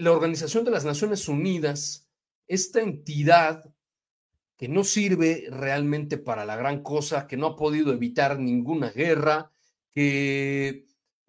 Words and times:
La 0.00 0.12
Organización 0.12 0.64
de 0.64 0.70
las 0.70 0.86
Naciones 0.86 1.28
Unidas, 1.28 2.08
esta 2.46 2.80
entidad 2.80 3.70
que 4.56 4.66
no 4.66 4.82
sirve 4.82 5.46
realmente 5.50 6.16
para 6.16 6.46
la 6.46 6.56
gran 6.56 6.82
cosa, 6.82 7.26
que 7.26 7.36
no 7.36 7.48
ha 7.48 7.56
podido 7.56 7.92
evitar 7.92 8.38
ninguna 8.38 8.90
guerra, 8.90 9.52
que 9.90 10.86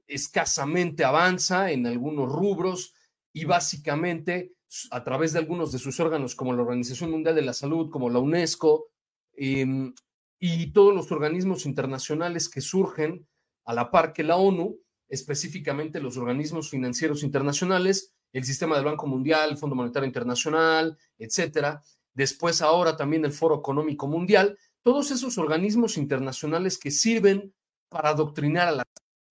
escasamente 0.08 1.04
avanza 1.04 1.72
en 1.72 1.86
algunos 1.86 2.32
rubros 2.32 2.94
y 3.34 3.44
básicamente 3.44 4.54
a 4.90 5.04
través 5.04 5.34
de 5.34 5.40
algunos 5.40 5.74
de 5.74 5.80
sus 5.80 6.00
órganos 6.00 6.34
como 6.34 6.54
la 6.54 6.62
Organización 6.62 7.12
Mundial 7.12 7.36
de 7.36 7.42
la 7.42 7.54
Salud, 7.54 7.90
como 7.90 8.10
la 8.10 8.20
UNESCO 8.20 8.88
em, 9.34 9.94
y 10.40 10.72
todos 10.72 10.96
los 10.96 11.12
organismos 11.12 11.66
internacionales 11.66 12.48
que 12.48 12.62
surgen 12.62 13.28
a 13.66 13.74
la 13.74 13.92
par 13.92 14.14
que 14.14 14.24
la 14.24 14.38
ONU, 14.38 14.80
específicamente 15.10 16.00
los 16.00 16.16
organismos 16.16 16.70
financieros 16.70 17.24
internacionales, 17.24 18.14
el 18.34 18.44
sistema 18.44 18.76
del 18.76 18.86
Banco 18.86 19.08
Mundial, 19.08 19.52
el 19.52 19.58
Fondo 19.58 19.76
Monetario 19.76 20.08
Internacional, 20.08 20.98
etcétera. 21.18 21.82
Después 22.14 22.62
ahora 22.62 22.96
también 22.96 23.26
el 23.26 23.32
Foro 23.32 23.56
Económico 23.60 24.08
Mundial, 24.08 24.58
todos 24.82 25.12
esos 25.12 25.38
organismos 25.38 25.98
internacionales 25.98 26.78
que 26.78 26.92
sirven 26.92 27.54
para 27.90 28.10
adoctrinar 28.10 28.68
a 28.68 28.72
las 28.72 28.86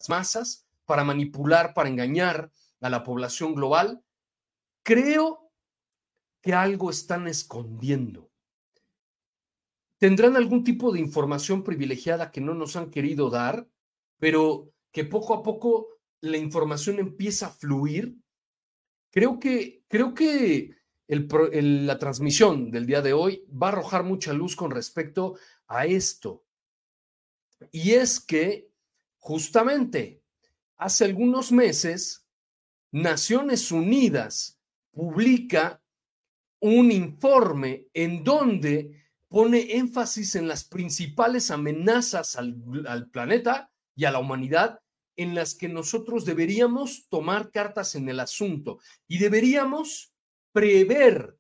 masas, 0.08 0.66
para 0.84 1.04
manipular, 1.04 1.74
para 1.74 1.88
engañar 1.88 2.50
a 2.80 2.90
la 2.90 3.02
población 3.02 3.54
global, 3.54 4.02
creo 4.82 5.50
que 6.40 6.54
algo 6.54 6.90
están 6.90 7.28
escondiendo. 7.28 8.30
Tendrán 9.98 10.36
algún 10.36 10.64
tipo 10.64 10.92
de 10.92 11.00
información 11.00 11.62
privilegiada 11.62 12.30
que 12.30 12.40
no 12.40 12.54
nos 12.54 12.76
han 12.76 12.90
querido 12.90 13.28
dar, 13.28 13.68
pero 14.18 14.72
que 14.92 15.04
poco 15.04 15.34
a 15.34 15.42
poco 15.42 15.88
la 16.20 16.38
información 16.38 16.98
empieza 16.98 17.46
a 17.46 17.50
fluir 17.50 18.16
Creo 19.10 19.38
que, 19.40 19.84
creo 19.88 20.14
que 20.14 20.76
la 21.08 21.98
transmisión 21.98 22.70
del 22.70 22.86
día 22.86 23.02
de 23.02 23.12
hoy 23.12 23.44
va 23.50 23.68
a 23.68 23.72
arrojar 23.72 24.04
mucha 24.04 24.32
luz 24.32 24.54
con 24.54 24.70
respecto 24.70 25.36
a 25.66 25.86
esto. 25.86 26.44
Y 27.72 27.92
es 27.92 28.20
que 28.20 28.70
justamente 29.18 30.22
hace 30.76 31.04
algunos 31.04 31.52
meses 31.52 32.26
Naciones 32.92 33.70
Unidas 33.70 34.58
publica 34.92 35.82
un 36.60 36.90
informe 36.90 37.86
en 37.94 38.24
donde 38.24 39.04
pone 39.28 39.76
énfasis 39.76 40.34
en 40.34 40.48
las 40.48 40.64
principales 40.64 41.50
amenazas 41.50 42.36
al, 42.36 42.56
al 42.86 43.08
planeta 43.10 43.70
y 43.94 44.04
a 44.04 44.10
la 44.10 44.18
humanidad 44.18 44.80
en 45.22 45.34
las 45.34 45.54
que 45.54 45.68
nosotros 45.68 46.24
deberíamos 46.24 47.06
tomar 47.08 47.50
cartas 47.50 47.94
en 47.94 48.08
el 48.08 48.20
asunto 48.20 48.78
y 49.06 49.18
deberíamos 49.18 50.14
prever, 50.50 51.38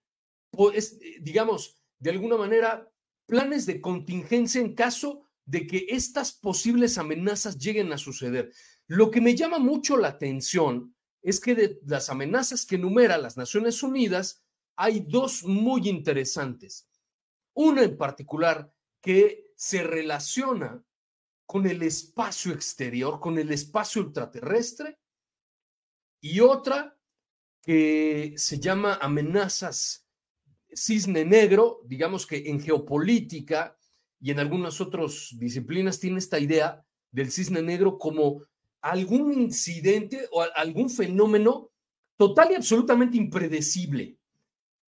pues, 0.50 0.98
digamos, 1.20 1.80
de 1.98 2.10
alguna 2.10 2.36
manera, 2.36 2.92
planes 3.26 3.64
de 3.64 3.80
contingencia 3.80 4.60
en 4.60 4.74
caso 4.74 5.22
de 5.46 5.66
que 5.66 5.86
estas 5.88 6.32
posibles 6.32 6.98
amenazas 6.98 7.56
lleguen 7.56 7.90
a 7.92 7.98
suceder. 7.98 8.52
Lo 8.86 9.10
que 9.10 9.22
me 9.22 9.34
llama 9.34 9.58
mucho 9.58 9.96
la 9.96 10.08
atención 10.08 10.94
es 11.22 11.40
que 11.40 11.54
de 11.54 11.80
las 11.86 12.10
amenazas 12.10 12.66
que 12.66 12.76
enumera 12.76 13.16
las 13.16 13.38
Naciones 13.38 13.82
Unidas, 13.82 14.42
hay 14.76 15.00
dos 15.08 15.42
muy 15.44 15.88
interesantes. 15.88 16.86
Una 17.54 17.82
en 17.82 17.96
particular 17.96 18.70
que 19.00 19.52
se 19.56 19.82
relaciona 19.82 20.84
con 21.50 21.66
el 21.66 21.82
espacio 21.82 22.52
exterior, 22.52 23.18
con 23.18 23.36
el 23.36 23.50
espacio 23.50 24.02
ultraterrestre, 24.02 25.00
y 26.20 26.38
otra 26.38 26.96
que 27.60 28.34
se 28.36 28.60
llama 28.60 29.00
amenazas 29.02 30.06
cisne 30.72 31.24
negro, 31.24 31.80
digamos 31.86 32.24
que 32.24 32.48
en 32.48 32.60
geopolítica 32.60 33.76
y 34.20 34.30
en 34.30 34.38
algunas 34.38 34.80
otras 34.80 35.30
disciplinas 35.40 35.98
tiene 35.98 36.20
esta 36.20 36.38
idea 36.38 36.86
del 37.10 37.32
cisne 37.32 37.62
negro 37.62 37.98
como 37.98 38.44
algún 38.80 39.32
incidente 39.32 40.28
o 40.30 40.46
algún 40.54 40.88
fenómeno 40.88 41.72
total 42.16 42.52
y 42.52 42.54
absolutamente 42.54 43.16
impredecible. 43.16 44.16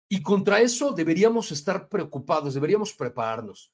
Y 0.06 0.20
contra 0.20 0.60
eso 0.60 0.92
deberíamos 0.92 1.50
estar 1.50 1.88
preocupados, 1.88 2.52
deberíamos 2.52 2.92
prepararnos. 2.92 3.72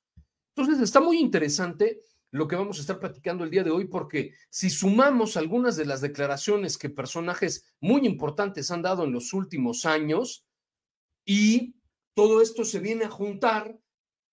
Entonces, 0.54 0.80
está 0.80 1.00
muy 1.00 1.18
interesante 1.18 2.04
lo 2.30 2.46
que 2.46 2.56
vamos 2.56 2.78
a 2.78 2.80
estar 2.82 2.98
platicando 2.98 3.44
el 3.44 3.50
día 3.50 3.64
de 3.64 3.70
hoy, 3.70 3.86
porque 3.86 4.34
si 4.50 4.70
sumamos 4.70 5.36
algunas 5.36 5.76
de 5.76 5.86
las 5.86 6.00
declaraciones 6.00 6.76
que 6.76 6.90
personajes 6.90 7.74
muy 7.80 8.06
importantes 8.06 8.70
han 8.70 8.82
dado 8.82 9.04
en 9.04 9.12
los 9.12 9.32
últimos 9.32 9.86
años, 9.86 10.44
y 11.24 11.74
todo 12.14 12.40
esto 12.40 12.64
se 12.64 12.80
viene 12.80 13.04
a 13.04 13.10
juntar 13.10 13.78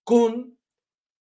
con 0.03 0.57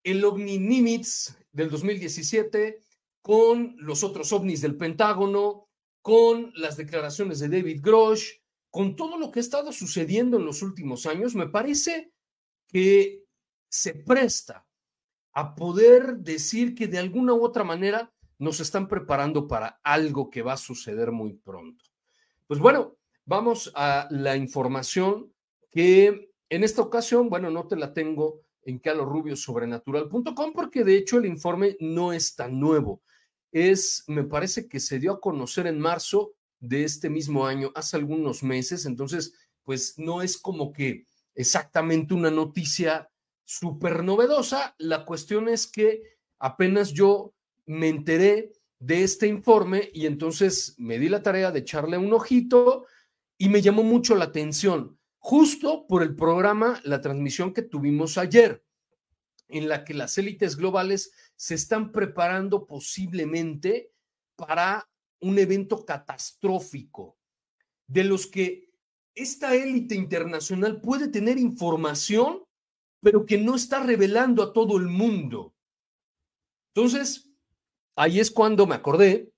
el 0.03 0.25
OVNI 0.25 0.59
Nimitz 0.59 1.37
del 1.53 1.71
2017, 1.71 2.81
con 3.23 3.77
los 3.79 4.05
otros 4.05 4.33
ovnis 4.33 4.61
del 4.61 4.77
Pentágono, 4.77 5.69
con 6.03 6.53
las 6.55 6.77
declaraciones 6.77 7.39
de 7.39 7.49
David 7.49 7.81
Grosh, 7.83 8.33
con 8.71 8.97
todo 8.97 9.17
lo 9.17 9.31
que 9.31 9.39
ha 9.39 9.43
estado 9.43 9.73
sucediendo 9.73 10.37
en 10.37 10.45
los 10.45 10.61
últimos 10.61 11.07
años, 11.07 11.35
me 11.35 11.49
parece 11.49 12.13
que 12.69 13.25
se 13.69 13.95
presta 13.95 14.67
a 15.35 15.55
poder 15.55 16.19
decir 16.19 16.75
que 16.75 16.87
de 16.87 16.99
alguna 16.99 17.35
u 17.35 17.45
otra 17.45 17.65
manera 17.65 18.13
nos 18.39 18.61
están 18.61 18.89
preparando 18.89 19.47
para 19.47 19.81
algo 19.83 20.31
que 20.31 20.43
va 20.43 20.55
a 20.55 20.57
suceder 20.57 21.13
muy 21.13 21.35
pronto. 21.35 21.85
Pues 22.47 22.61
bueno, 22.61 22.97
vamos 23.25 23.73
a 23.75 24.07
la 24.11 24.37
información 24.37 25.33
que 25.71 26.31
en 26.49 26.63
esta 26.63 26.83
ocasión, 26.83 27.29
bueno, 27.29 27.51
no 27.51 27.67
te 27.67 27.77
la 27.77 27.93
tengo 27.93 28.43
en 28.63 28.79
calorrubiosobrenatural.com 28.79 30.53
porque 30.53 30.85
de 30.85 30.97
hecho 30.97 31.19
el 31.19 31.27
informe 31.27 31.77
no 31.81 32.13
es 32.13 32.37
tan 32.37 32.59
nuevo. 32.61 33.03
Es, 33.51 34.05
me 34.07 34.25
parece 34.25 34.69
que 34.69 34.81
se 34.81 34.99
dio 34.99 35.13
a 35.13 35.21
conocer 35.21 35.67
en 35.67 35.79
marzo 35.79 36.35
de 36.61 36.85
este 36.85 37.11
mismo 37.11 37.47
año, 37.47 37.73
hace 37.75 37.97
algunos 37.97 38.43
meses, 38.43 38.87
entonces, 38.87 39.35
pues 39.65 39.99
no 39.99 40.23
es 40.23 40.39
como 40.39 40.73
que 40.73 41.07
exactamente 41.35 42.15
una 42.15 42.31
noticia 42.31 43.11
súper 43.45 44.03
novedosa. 44.03 44.75
La 44.79 45.05
cuestión 45.05 45.49
es 45.49 45.67
que 45.67 46.03
apenas 46.39 46.93
yo 46.93 47.35
me 47.67 47.89
enteré 47.89 48.53
de 48.79 49.03
este 49.03 49.27
informe 49.27 49.91
y 49.95 50.07
entonces 50.07 50.75
me 50.79 50.99
di 50.99 51.09
la 51.09 51.23
tarea 51.23 51.51
de 51.51 51.61
echarle 51.61 51.97
un 51.97 52.13
ojito 52.13 52.87
y 53.39 53.49
me 53.49 53.63
llamó 53.63 53.83
mucho 53.83 54.15
la 54.15 54.27
atención, 54.27 54.99
justo 55.19 55.87
por 55.87 56.03
el 56.03 56.15
programa, 56.15 56.81
la 56.85 57.01
transmisión 57.01 57.53
que 57.53 57.63
tuvimos 57.63 58.19
ayer, 58.19 58.65
en 59.49 59.69
la 59.69 59.85
que 59.85 59.95
las 59.95 60.19
élites 60.19 60.57
globales 60.57 61.13
se 61.37 61.55
están 61.55 61.93
preparando 61.93 62.67
posiblemente 62.67 63.93
para 64.37 64.89
un 65.21 65.39
evento 65.39 65.85
catastrófico, 65.85 67.17
de 67.87 68.05
los 68.05 68.27
que 68.27 68.71
esta 69.15 69.55
élite 69.55 69.95
internacional 69.95 70.81
puede 70.81 71.09
tener 71.09 71.39
información 71.39 72.43
pero 73.05 73.27
que 73.27 73.37
no 73.37 73.55
está 73.55 73.83
revelando 73.83 74.43
a 74.43 74.55
todo 74.55 74.79
el 74.79 74.87
mundo. 74.87 75.55
Entonces, 76.75 77.29
ahí 77.95 78.19
es 78.19 78.31
cuando 78.31 78.67
me 78.67 78.75
acordé 78.75 79.31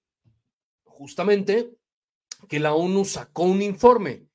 justamente 0.84 1.76
que 2.48 2.60
la 2.60 2.74
ONU 2.74 3.04
sacó 3.04 3.42
un 3.42 3.60
informe 3.60 4.28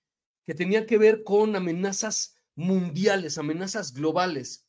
que 0.43 0.53
tenía 0.53 0.85
que 0.85 0.97
ver 0.97 1.23
con 1.23 1.55
amenazas 1.55 2.35
mundiales, 2.55 3.37
amenazas 3.37 3.93
globales. 3.93 4.67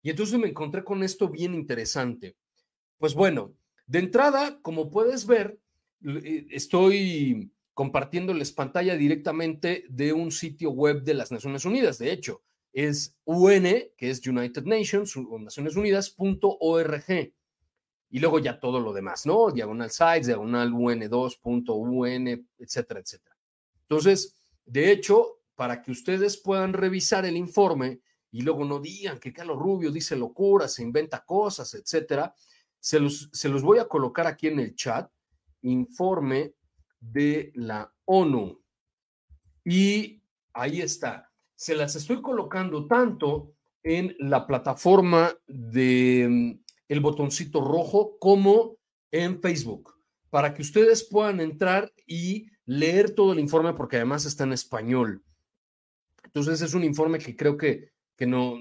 Y 0.00 0.10
entonces 0.10 0.38
me 0.38 0.48
encontré 0.48 0.84
con 0.84 1.02
esto 1.02 1.28
bien 1.28 1.54
interesante. 1.54 2.36
Pues 2.98 3.14
bueno, 3.14 3.52
de 3.88 3.98
entrada, 3.98 4.60
como 4.62 4.90
puedes 4.90 5.26
ver, 5.26 5.58
eh, 6.04 6.46
estoy 6.50 7.50
compartiéndoles 7.74 8.52
pantalla 8.52 8.94
directamente 8.96 9.86
de 9.88 10.12
un 10.12 10.30
sitio 10.30 10.70
web 10.70 11.02
de 11.02 11.14
las 11.14 11.32
Naciones 11.32 11.64
Unidas. 11.64 11.98
De 11.98 12.12
hecho, 12.12 12.42
es 12.72 13.16
UN, 13.24 13.90
que 13.96 14.10
es 14.10 14.26
United 14.26 14.64
Nations 14.64 15.16
Naciones 15.16 15.76
Unidas.org. 15.76 17.32
Y 18.10 18.20
luego 18.20 18.38
ya 18.38 18.58
todo 18.58 18.80
lo 18.80 18.92
demás, 18.92 19.26
¿no? 19.26 19.50
Diagonal 19.50 19.90
sites, 19.90 20.26
diagonal 20.26 20.72
UN2.un, 20.72 22.46
etcétera, 22.58 23.00
etcétera. 23.00 23.36
Entonces, 23.82 24.36
de 24.64 24.90
hecho, 24.90 25.40
para 25.54 25.82
que 25.82 25.90
ustedes 25.90 26.36
puedan 26.36 26.72
revisar 26.72 27.24
el 27.26 27.36
informe 27.36 28.00
y 28.30 28.42
luego 28.42 28.64
no 28.64 28.78
digan 28.78 29.18
que 29.18 29.32
Carlos 29.32 29.58
Rubio 29.58 29.90
dice 29.90 30.16
locuras, 30.16 30.74
se 30.74 30.82
inventa 30.82 31.24
cosas, 31.24 31.74
etcétera, 31.74 32.34
se 32.78 33.00
los, 33.00 33.28
se 33.32 33.48
los 33.48 33.62
voy 33.62 33.78
a 33.78 33.88
colocar 33.88 34.26
aquí 34.26 34.48
en 34.48 34.60
el 34.60 34.74
chat. 34.74 35.10
Informe 35.62 36.54
de 37.00 37.50
la 37.54 37.92
ONU. 38.04 38.60
Y 39.64 40.22
ahí 40.52 40.80
está. 40.80 41.27
Se 41.58 41.74
las 41.74 41.96
estoy 41.96 42.22
colocando 42.22 42.86
tanto 42.86 43.52
en 43.82 44.14
la 44.20 44.46
plataforma 44.46 45.36
de 45.48 46.28
mm, 46.30 46.64
el 46.88 47.00
botoncito 47.00 47.60
rojo 47.60 48.16
como 48.20 48.76
en 49.10 49.42
Facebook 49.42 49.92
para 50.30 50.54
que 50.54 50.62
ustedes 50.62 51.02
puedan 51.02 51.40
entrar 51.40 51.92
y 52.06 52.46
leer 52.64 53.10
todo 53.10 53.32
el 53.32 53.40
informe 53.40 53.72
porque 53.72 53.96
además 53.96 54.24
está 54.24 54.44
en 54.44 54.52
español. 54.52 55.24
Entonces 56.22 56.62
es 56.62 56.74
un 56.74 56.84
informe 56.84 57.18
que 57.18 57.34
creo 57.34 57.56
que, 57.56 57.90
que 58.14 58.26
no, 58.26 58.56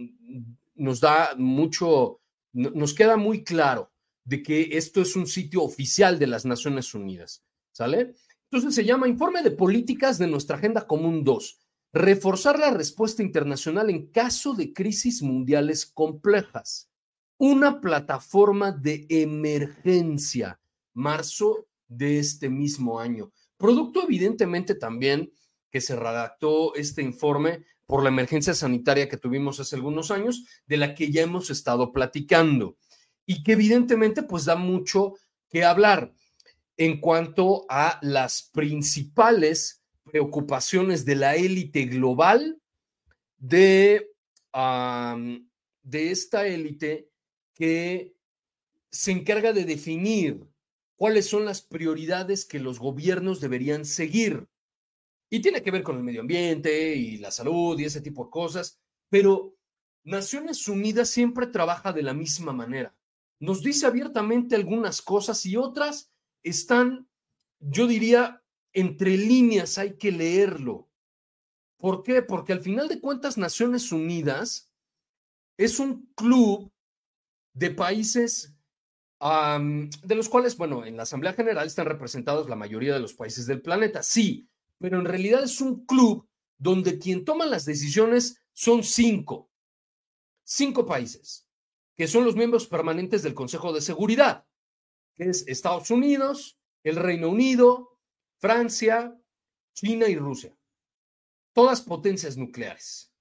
nos 0.74 1.00
da 1.00 1.36
mucho, 1.38 2.20
nos 2.52 2.96
queda 2.96 3.16
muy 3.16 3.44
claro 3.44 3.92
de 4.24 4.42
que 4.42 4.70
esto 4.72 5.02
es 5.02 5.16
un 5.16 5.28
sitio 5.28 5.62
oficial 5.62 6.18
de 6.18 6.26
las 6.26 6.46
Naciones 6.46 6.96
Unidas, 6.96 7.44
¿sale? 7.72 8.16
Entonces 8.50 8.74
se 8.74 8.86
llama 8.86 9.08
Informe 9.08 9.44
de 9.44 9.52
Políticas 9.52 10.18
de 10.18 10.26
nuestra 10.26 10.58
Agenda 10.58 10.88
Común 10.88 11.24
2. 11.24 11.60
Reforzar 11.98 12.60
la 12.60 12.70
respuesta 12.70 13.24
internacional 13.24 13.90
en 13.90 14.12
caso 14.12 14.54
de 14.54 14.72
crisis 14.72 15.24
mundiales 15.24 15.88
complejas. 15.88 16.92
Una 17.40 17.82
plataforma 17.82 18.72
de 18.72 19.08
emergencia. 19.10 20.60
Marzo 20.94 21.66
de 21.88 22.20
este 22.20 22.52
mismo 22.52 23.00
año. 23.00 23.32
Producto 23.58 24.04
evidentemente 24.04 24.76
también 24.76 25.34
que 25.72 25.82
se 25.82 25.96
redactó 25.96 26.76
este 26.76 27.02
informe 27.02 27.66
por 27.88 28.04
la 28.04 28.10
emergencia 28.10 28.54
sanitaria 28.54 29.10
que 29.10 29.18
tuvimos 29.18 29.60
hace 29.60 29.76
algunos 29.76 30.12
años, 30.12 30.46
de 30.68 30.78
la 30.78 30.94
que 30.94 31.12
ya 31.12 31.24
hemos 31.24 31.50
estado 31.50 31.92
platicando 31.92 32.78
y 33.26 33.42
que 33.42 33.54
evidentemente 33.54 34.22
pues 34.22 34.46
da 34.46 34.56
mucho 34.56 35.16
que 35.50 35.66
hablar 35.66 36.14
en 36.78 37.00
cuanto 37.00 37.66
a 37.70 37.98
las 38.04 38.52
principales 38.54 39.77
preocupaciones 40.10 41.06
de 41.06 41.16
la 41.16 41.36
élite 41.36 41.86
global, 41.86 42.62
de, 43.38 44.10
de 45.84 46.12
esta 46.12 46.48
élite 46.48 47.10
que 47.54 48.16
se 48.90 49.12
encarga 49.12 49.54
de 49.54 49.66
definir 49.66 50.48
cuáles 50.96 51.28
son 51.28 51.46
las 51.46 51.62
prioridades 51.62 52.46
que 52.46 52.60
los 52.60 52.80
gobiernos 52.80 53.40
deberían 53.40 53.86
seguir. 53.86 54.48
Y 55.30 55.42
tiene 55.42 55.62
que 55.62 55.72
ver 55.72 55.84
con 55.84 55.98
el 55.98 56.04
medio 56.04 56.22
ambiente 56.22 56.96
y 56.96 57.18
la 57.18 57.32
salud 57.32 57.78
y 57.80 57.86
ese 57.86 58.02
tipo 58.02 58.26
de 58.26 58.32
cosas, 58.32 58.80
pero 59.10 59.56
Naciones 60.04 60.68
Unidas 60.70 61.10
siempre 61.10 61.48
trabaja 61.48 61.92
de 61.92 62.02
la 62.02 62.14
misma 62.14 62.54
manera. 62.54 62.96
Nos 63.40 63.62
dice 63.62 63.86
abiertamente 63.86 64.56
algunas 64.56 65.02
cosas 65.02 65.46
y 65.46 65.58
otras 65.58 66.12
están, 66.44 67.08
yo 67.60 67.88
diría, 67.88 68.42
entre 68.78 69.18
líneas, 69.18 69.78
hay 69.78 69.98
que 69.98 70.12
leerlo. 70.12 70.90
¿Por 71.78 72.04
qué? 72.04 72.22
Porque 72.22 72.54
al 72.54 72.62
final 72.62 72.88
de 72.88 73.02
cuentas, 73.02 73.38
Naciones 73.38 73.92
Unidas 73.92 74.72
es 75.58 75.80
un 75.80 76.12
club 76.16 76.72
de 77.54 77.72
países 77.72 78.54
de 79.20 80.16
los 80.16 80.30
cuales, 80.30 80.56
bueno, 80.58 80.86
en 80.86 80.96
la 80.96 81.04
Asamblea 81.04 81.34
General 81.34 81.66
están 81.66 81.88
representados 81.88 82.50
la 82.50 82.56
mayoría 82.56 82.94
de 82.94 83.00
los 83.00 83.16
países 83.16 83.48
del 83.48 83.64
planeta, 83.64 84.04
sí, 84.04 84.48
pero 84.78 85.00
en 85.00 85.06
realidad 85.06 85.44
es 85.44 85.60
un 85.60 85.88
club 85.88 86.30
donde 86.60 87.00
quien 87.00 87.26
toma 87.26 87.48
las 87.48 87.66
decisiones 87.66 88.40
son 88.54 88.84
cinco, 88.84 89.50
cinco 90.44 90.86
países, 90.86 91.48
que 91.96 92.08
son 92.08 92.26
los 92.26 92.36
miembros 92.36 92.68
permanentes 92.68 93.24
del 93.24 93.34
Consejo 93.34 93.74
de 93.74 93.82
Seguridad 93.82 94.48
que 95.18 95.30
es 95.30 95.48
Estados 95.48 95.90
Unidos, 95.90 96.60
el 96.84 96.96
Reino 96.96 97.30
Unido, 97.30 97.97
Francia, 98.40 99.16
China 99.74 100.08
y 100.08 100.16
Rusia. 100.16 100.56
Todas 101.54 101.82
potencias 101.82 102.38
nucleares. 102.38 103.12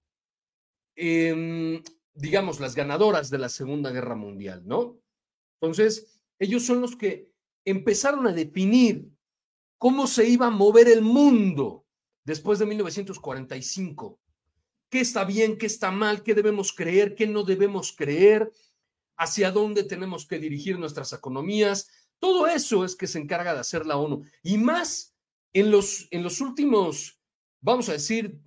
Em, 0.95 1.83
digamos, 2.15 2.61
las 2.61 2.75
ganadoras 2.75 3.31
de 3.31 3.39
la 3.39 3.49
Segunda 3.49 3.91
Guerra 3.91 4.15
Mundial, 4.15 4.67
¿no? 4.67 4.99
Entonces, 5.61 6.21
ellos 6.39 6.65
son 6.65 6.81
los 6.81 6.97
que 6.97 7.33
empezaron 7.65 8.27
a 8.27 8.33
definir 8.33 9.11
cómo 9.79 10.07
se 10.07 10.29
iba 10.29 10.47
a 10.47 10.51
mover 10.51 10.89
el 10.89 11.03
mundo 11.03 11.87
después 12.25 12.59
de 12.59 12.67
1945. 12.67 14.21
¿Qué 14.89 15.01
está 15.01 15.25
bien, 15.25 15.59
qué 15.59 15.67
está 15.67 15.91
mal, 15.91 16.23
qué 16.23 16.35
debemos 16.35 16.73
creer, 16.73 17.15
qué 17.15 17.27
no 17.27 17.43
debemos 17.43 17.93
creer? 17.93 18.53
hacia 19.17 19.51
dónde 19.51 19.85
tenemos 19.85 20.27
que 20.27 20.39
dirigir 20.39 20.79
nuestras 20.79 21.13
economías. 21.13 21.89
Todo 22.19 22.47
eso 22.47 22.85
es 22.85 22.97
que 22.97 23.07
se 23.07 23.19
encarga 23.19 23.55
de 23.55 23.61
hacer 23.61 23.87
la 23.87 23.97
ONU. 23.97 24.23
Y 24.43 24.59
más 24.59 25.15
en 25.53 25.71
los, 25.71 26.09
en 26.11 26.23
los 26.23 26.41
últimos, 26.41 27.21
vamos 27.61 27.89
a 27.89 27.93
decir, 27.93 28.41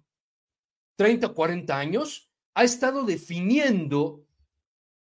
30 0.96 1.28
o 1.28 1.34
40 1.34 1.78
años, 1.78 2.32
ha 2.54 2.64
estado 2.64 3.04
definiendo, 3.04 4.26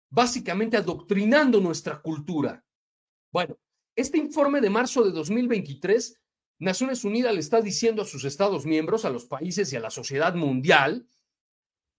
básicamente 0.09 0.77
adoctrinando 0.77 1.59
nuestra 1.59 2.01
cultura. 2.01 2.65
Bueno, 3.31 3.57
este 3.95 4.17
informe 4.17 4.61
de 4.61 4.69
marzo 4.69 5.03
de 5.03 5.11
2023, 5.11 6.19
Naciones 6.59 7.03
Unidas 7.03 7.33
le 7.33 7.39
está 7.39 7.61
diciendo 7.61 8.01
a 8.01 8.05
sus 8.05 8.23
Estados 8.23 8.65
miembros, 8.65 9.05
a 9.05 9.09
los 9.09 9.25
países 9.25 9.71
y 9.73 9.75
a 9.75 9.81
la 9.81 9.89
sociedad 9.89 10.35
mundial, 10.35 11.07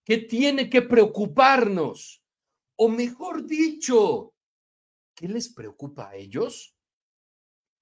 que 0.05 0.19
tiene 0.19 0.71
que 0.71 0.83
preocuparnos 0.83 2.21
o 2.83 2.89
mejor 2.89 3.47
dicho, 3.47 4.33
¿qué 5.21 5.29
les 5.29 5.51
preocupa 5.51 6.09
a 6.09 6.15
ellos? 6.17 6.75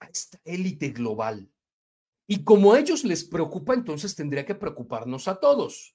A 0.00 0.07
esta 0.07 0.40
élite 0.45 0.88
global. 0.88 1.49
Y 2.26 2.42
como 2.42 2.73
a 2.73 2.80
ellos 2.80 3.04
les 3.04 3.23
preocupa, 3.23 3.75
entonces 3.75 4.16
tendría 4.16 4.45
que 4.45 4.57
preocuparnos 4.57 5.28
a 5.28 5.38
todos. 5.38 5.95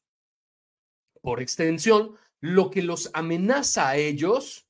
Por 1.22 1.42
extensión, 1.42 2.16
lo 2.40 2.70
que 2.70 2.82
los 2.82 3.10
amenaza 3.14 3.90
a 3.90 3.98
ellos 3.98 4.70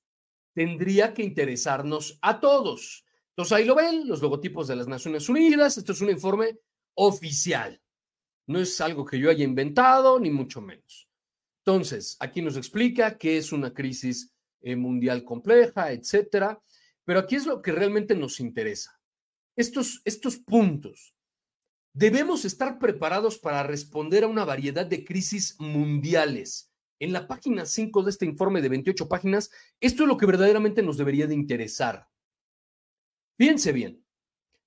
tendría 0.55 1.13
que 1.13 1.21
interesarnos 1.21 2.17
a 2.23 2.39
todos. 2.39 3.05
Entonces 3.29 3.51
ahí 3.51 3.65
lo 3.65 3.75
ven, 3.75 4.07
los 4.07 4.23
logotipos 4.23 4.67
de 4.67 4.75
las 4.75 4.87
Naciones 4.87 5.29
Unidas. 5.29 5.77
Esto 5.77 5.91
es 5.91 6.01
un 6.01 6.09
informe 6.09 6.57
oficial. 6.95 7.79
No 8.47 8.59
es 8.59 8.81
algo 8.81 9.05
que 9.05 9.19
yo 9.19 9.29
haya 9.29 9.43
inventado, 9.43 10.19
ni 10.19 10.31
mucho 10.31 10.59
menos. 10.59 11.07
Entonces, 11.59 12.17
aquí 12.19 12.41
nos 12.41 12.57
explica 12.57 13.15
qué 13.19 13.37
es 13.37 13.51
una 13.51 13.71
crisis 13.71 14.32
eh, 14.63 14.75
mundial 14.75 15.23
compleja, 15.23 15.91
etcétera. 15.91 16.61
Pero 17.05 17.19
aquí 17.19 17.35
es 17.35 17.45
lo 17.45 17.61
que 17.61 17.71
realmente 17.71 18.15
nos 18.15 18.39
interesa. 18.39 18.99
Estos, 19.55 20.01
estos 20.05 20.37
puntos. 20.37 21.15
Debemos 21.93 22.43
estar 22.43 22.79
preparados 22.79 23.37
para 23.37 23.61
responder 23.61 24.23
a 24.23 24.27
una 24.27 24.45
variedad 24.45 24.85
de 24.85 25.05
crisis 25.05 25.55
mundiales. 25.59 26.71
En 26.99 27.13
la 27.13 27.27
página 27.27 27.65
5 27.65 28.03
de 28.03 28.09
este 28.09 28.25
informe 28.25 28.61
de 28.61 28.69
28 28.69 29.07
páginas, 29.07 29.51
esto 29.79 30.03
es 30.03 30.09
lo 30.09 30.17
que 30.17 30.25
verdaderamente 30.25 30.81
nos 30.81 30.97
debería 30.97 31.27
de 31.27 31.35
interesar. 31.35 32.07
Fíjense 33.37 33.73
bien. 33.73 34.03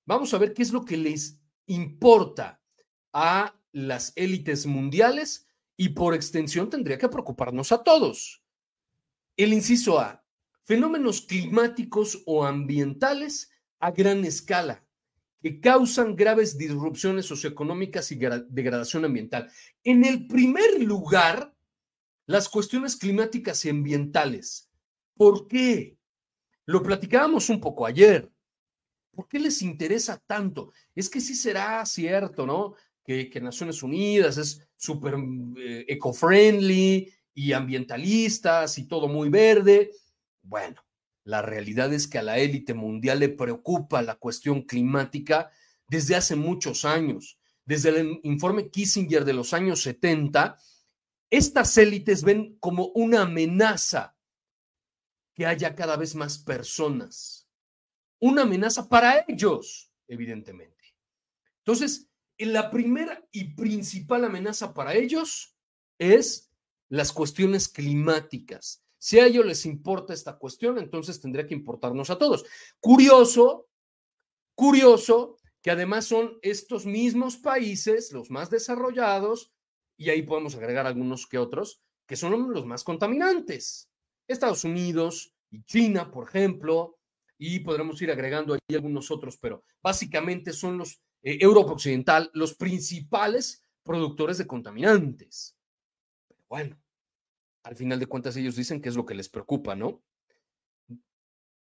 Vamos 0.05 0.33
a 0.33 0.37
ver 0.37 0.53
qué 0.53 0.61
es 0.61 0.71
lo 0.71 0.85
que 0.85 0.95
les 0.95 1.41
importa 1.65 2.61
a 3.11 3.59
las 3.71 4.13
élites 4.15 4.65
mundiales 4.65 5.47
y 5.75 5.89
por 5.89 6.13
extensión 6.13 6.69
tendría 6.69 6.97
que 6.97 7.09
preocuparnos 7.09 7.71
a 7.71 7.83
todos. 7.83 8.43
El 9.37 9.53
inciso 9.53 9.99
A, 9.99 10.25
fenómenos 10.63 11.21
climáticos 11.21 12.23
o 12.25 12.43
ambientales 12.43 13.51
a 13.79 13.91
gran 13.91 14.25
escala 14.25 14.83
que 15.41 15.59
causan 15.59 16.15
graves 16.15 16.57
disrupciones 16.57 17.27
socioeconómicas 17.27 18.11
y 18.11 18.15
degradación 18.15 19.05
ambiental. 19.05 19.51
En 19.83 20.03
el 20.03 20.25
primer 20.25 20.81
lugar, 20.81 21.53
las 22.25 22.49
cuestiones 22.49 22.95
climáticas 22.95 23.63
y 23.63 23.69
ambientales. 23.69 24.71
¿Por 25.13 25.47
qué? 25.47 25.97
Lo 26.65 26.81
platicábamos 26.81 27.49
un 27.49 27.61
poco 27.61 27.85
ayer. 27.85 28.31
¿Por 29.11 29.27
qué 29.27 29.39
les 29.39 29.61
interesa 29.61 30.21
tanto? 30.25 30.73
Es 30.95 31.09
que 31.09 31.21
sí 31.21 31.35
será 31.35 31.85
cierto, 31.85 32.47
¿no? 32.47 32.73
Que, 33.05 33.31
Naciones 33.39 33.83
Unidas 33.83 34.37
es 34.37 34.67
súper 34.75 35.15
eh, 35.57 35.85
eco-friendly 35.87 37.13
y 37.37 37.53
ambientalistas 37.53 38.79
y 38.79 38.87
todo 38.87 39.07
muy 39.07 39.29
verde. 39.29 39.91
Bueno, 40.41 40.83
la 41.23 41.43
realidad 41.43 41.93
es 41.93 42.07
que 42.07 42.17
a 42.17 42.23
la 42.23 42.39
élite 42.39 42.73
mundial 42.73 43.19
le 43.19 43.29
preocupa 43.29 44.01
la 44.01 44.15
cuestión 44.15 44.63
climática 44.63 45.51
desde 45.87 46.15
hace 46.15 46.35
muchos 46.35 46.83
años. 46.83 47.39
Desde 47.63 47.89
el 47.89 48.19
informe 48.23 48.71
Kissinger 48.71 49.23
de 49.23 49.33
los 49.33 49.53
años 49.53 49.83
70, 49.83 50.57
estas 51.29 51.77
élites 51.77 52.23
ven 52.23 52.57
como 52.59 52.87
una 52.95 53.21
amenaza 53.21 54.17
que 55.35 55.45
haya 55.45 55.75
cada 55.75 55.95
vez 55.95 56.15
más 56.15 56.39
personas. 56.39 57.47
Una 58.19 58.41
amenaza 58.41 58.89
para 58.89 59.23
ellos, 59.27 59.91
evidentemente. 60.07 60.95
Entonces, 61.59 62.09
la 62.39 62.71
primera 62.71 63.23
y 63.31 63.53
principal 63.53 64.25
amenaza 64.25 64.73
para 64.73 64.95
ellos 64.95 65.55
es 65.99 66.46
las 66.89 67.11
cuestiones 67.11 67.67
climáticas. 67.67 68.83
Si 68.97 69.19
a 69.19 69.25
ellos 69.25 69.45
les 69.45 69.65
importa 69.65 70.13
esta 70.13 70.37
cuestión, 70.37 70.77
entonces 70.77 71.21
tendría 71.21 71.45
que 71.45 71.53
importarnos 71.53 72.09
a 72.09 72.17
todos. 72.17 72.45
Curioso, 72.79 73.67
curioso 74.55 75.37
que 75.61 75.71
además 75.71 76.05
son 76.05 76.37
estos 76.41 76.85
mismos 76.85 77.37
países, 77.37 78.11
los 78.13 78.31
más 78.31 78.49
desarrollados, 78.49 79.51
y 79.97 80.09
ahí 80.09 80.21
podemos 80.21 80.55
agregar 80.55 80.87
algunos 80.87 81.27
que 81.27 81.37
otros, 81.37 81.81
que 82.05 82.15
son 82.15 82.53
los 82.53 82.65
más 82.65 82.83
contaminantes. 82.83 83.89
Estados 84.27 84.63
Unidos 84.63 85.35
y 85.49 85.63
China, 85.63 86.11
por 86.11 86.27
ejemplo, 86.27 86.99
y 87.37 87.59
podremos 87.59 88.01
ir 88.01 88.11
agregando 88.11 88.53
ahí 88.53 88.75
algunos 88.75 89.11
otros, 89.11 89.37
pero 89.37 89.63
básicamente 89.81 90.53
son 90.53 90.77
los, 90.77 91.01
eh, 91.21 91.37
Europa 91.41 91.73
Occidental, 91.73 92.29
los 92.33 92.55
principales 92.55 93.61
productores 93.83 94.37
de 94.37 94.47
contaminantes. 94.47 95.56
Bueno, 96.49 96.77
al 97.63 97.75
final 97.75 97.99
de 97.99 98.05
cuentas 98.05 98.35
ellos 98.37 98.55
dicen 98.55 98.81
que 98.81 98.89
es 98.89 98.95
lo 98.95 99.05
que 99.05 99.15
les 99.15 99.29
preocupa, 99.29 99.75
¿no? 99.75 100.03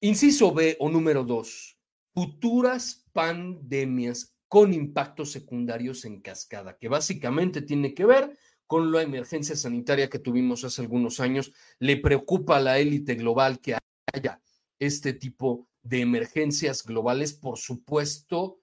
Inciso 0.01 0.53
B 0.53 0.75
o 0.79 0.89
número 0.89 1.23
dos, 1.23 1.77
futuras 2.13 3.05
pandemias 3.13 4.35
con 4.47 4.73
impactos 4.73 5.31
secundarios 5.31 6.05
en 6.05 6.21
cascada, 6.21 6.77
que 6.77 6.89
básicamente 6.89 7.61
tiene 7.61 7.93
que 7.93 8.05
ver 8.05 8.37
con 8.67 8.91
la 8.91 9.01
emergencia 9.01 9.55
sanitaria 9.55 10.09
que 10.09 10.19
tuvimos 10.19 10.63
hace 10.63 10.81
algunos 10.81 11.19
años. 11.19 11.53
Le 11.79 11.97
preocupa 11.97 12.57
a 12.57 12.61
la 12.61 12.79
élite 12.79 13.15
global 13.15 13.59
que 13.59 13.77
haya 14.13 14.41
este 14.79 15.13
tipo 15.13 15.67
de 15.81 16.01
emergencias 16.01 16.83
globales, 16.83 17.33
por 17.33 17.57
supuesto 17.57 18.61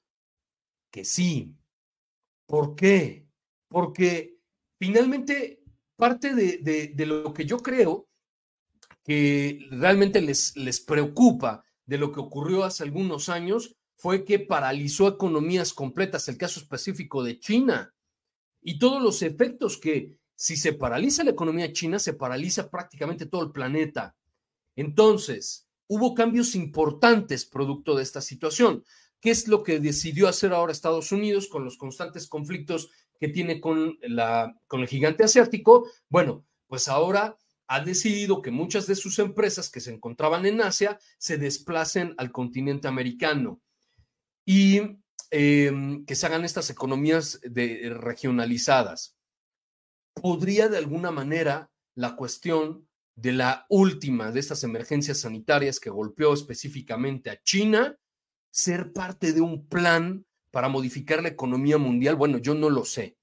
que 0.91 1.05
sí. 1.05 1.55
¿Por 2.47 2.75
qué? 2.75 3.27
Porque 3.69 4.39
finalmente 4.79 5.62
parte 6.03 6.35
de, 6.35 7.07
lo 7.07 7.33
que 7.33 7.45
yo 7.45 7.59
creo 7.59 8.09
que 9.05 9.69
realmente 9.71 10.21
les, 10.21 10.57
les 10.57 10.81
preocupa 10.81 11.65
de 11.87 11.97
lo 11.97 12.11
que 12.11 12.19
ocurrió 12.19 12.65
hace 12.65 12.83
algunos 12.83 13.29
años 13.29 13.77
fue 13.95 14.25
que 14.25 14.41
paralizó 14.41 15.07
economías 15.07 15.73
completas, 15.73 16.27
el 16.27 16.39
caso 16.39 16.59
específico 16.59 17.23
de 17.23 17.39
China, 17.39 17.95
y 18.61 18.81
todos 18.81 19.01
los 19.01 19.23
efectos 19.23 19.79
que 19.79 20.17
si 20.35 20.57
se 20.57 20.73
paraliza 20.73 21.23
la 21.23 21.31
economía 21.31 21.73
china, 21.73 22.01
se 22.01 22.15
paraliza 22.15 22.69
prácticamente 22.69 23.27
todo 23.27 23.45
el 23.45 23.53
planeta. 23.53 24.17
Entonces, 24.75 25.69
hubo 25.87 26.15
cambios 26.15 26.57
importantes 26.57 27.45
producto 27.45 27.95
de 27.95 28.03
esta 28.03 28.21
situación. 28.21 28.85
¿Qué 29.21 29.31
es 29.31 29.47
lo 29.47 29.63
que 29.63 29.79
decidió 29.79 30.27
hacer 30.27 30.53
ahora 30.53 30.73
Estados 30.73 31.13
Unidos 31.13 31.47
con 31.47 31.65
los 31.65 31.77
constantes 31.77 32.27
conflictos 32.27 32.91
que 33.23 33.29
tiene 33.29 33.61
con, 33.61 33.97
la, 34.01 34.53
con 34.67 34.81
el 34.81 34.89
gigante 34.89 35.23
asiático? 35.23 35.89
Bueno, 36.09 36.45
pues 36.67 36.89
ahora 36.89 37.37
ha 37.69 37.79
decidido 37.79 38.43
que 38.43 38.51
muchas 38.51 38.89
de 38.89 38.97
sus 38.97 39.21
empresas 39.21 39.71
que 39.71 39.79
se 39.79 39.95
encontraban 39.95 40.45
en 40.45 40.61
Asia 40.61 40.99
se 41.19 41.39
desplacen 41.39 42.17
al 42.19 42.33
continente 42.33 42.89
americano 42.89 43.61
y 44.45 44.81
em, 45.31 46.05
que 46.05 46.17
se 46.17 46.27
hagan 46.27 46.45
estas 46.45 46.69
economías 46.71 47.39
de, 47.45 47.95
regionalizadas. 47.95 49.17
¿Podría 50.15 50.69
de 50.69 50.79
alguna 50.79 51.13
manera 51.13 51.71
la 51.95 52.17
cuestión 52.17 52.89
de 53.15 53.35
la 53.35 53.67
última 53.69 54.33
de 54.33 54.41
estas 54.41 54.65
emergencias 54.65 55.21
sanitarias 55.21 55.79
que 55.79 55.91
golpeó 55.91 56.35
específicamente 56.35 57.31
a 57.31 57.41
China 57.41 57.97
ser 58.51 58.93
parte 58.93 59.33
de 59.33 59.43
un 59.43 59.69
plan 59.69 60.27
para 60.53 60.69
modificar 60.69 61.21
la 61.21 61.31
economía 61.31 61.79
mundial? 61.79 62.15
Bueno, 62.15 62.39
yo 62.39 62.55
no 62.55 62.71
lo 62.71 62.85
sé, 62.85 63.17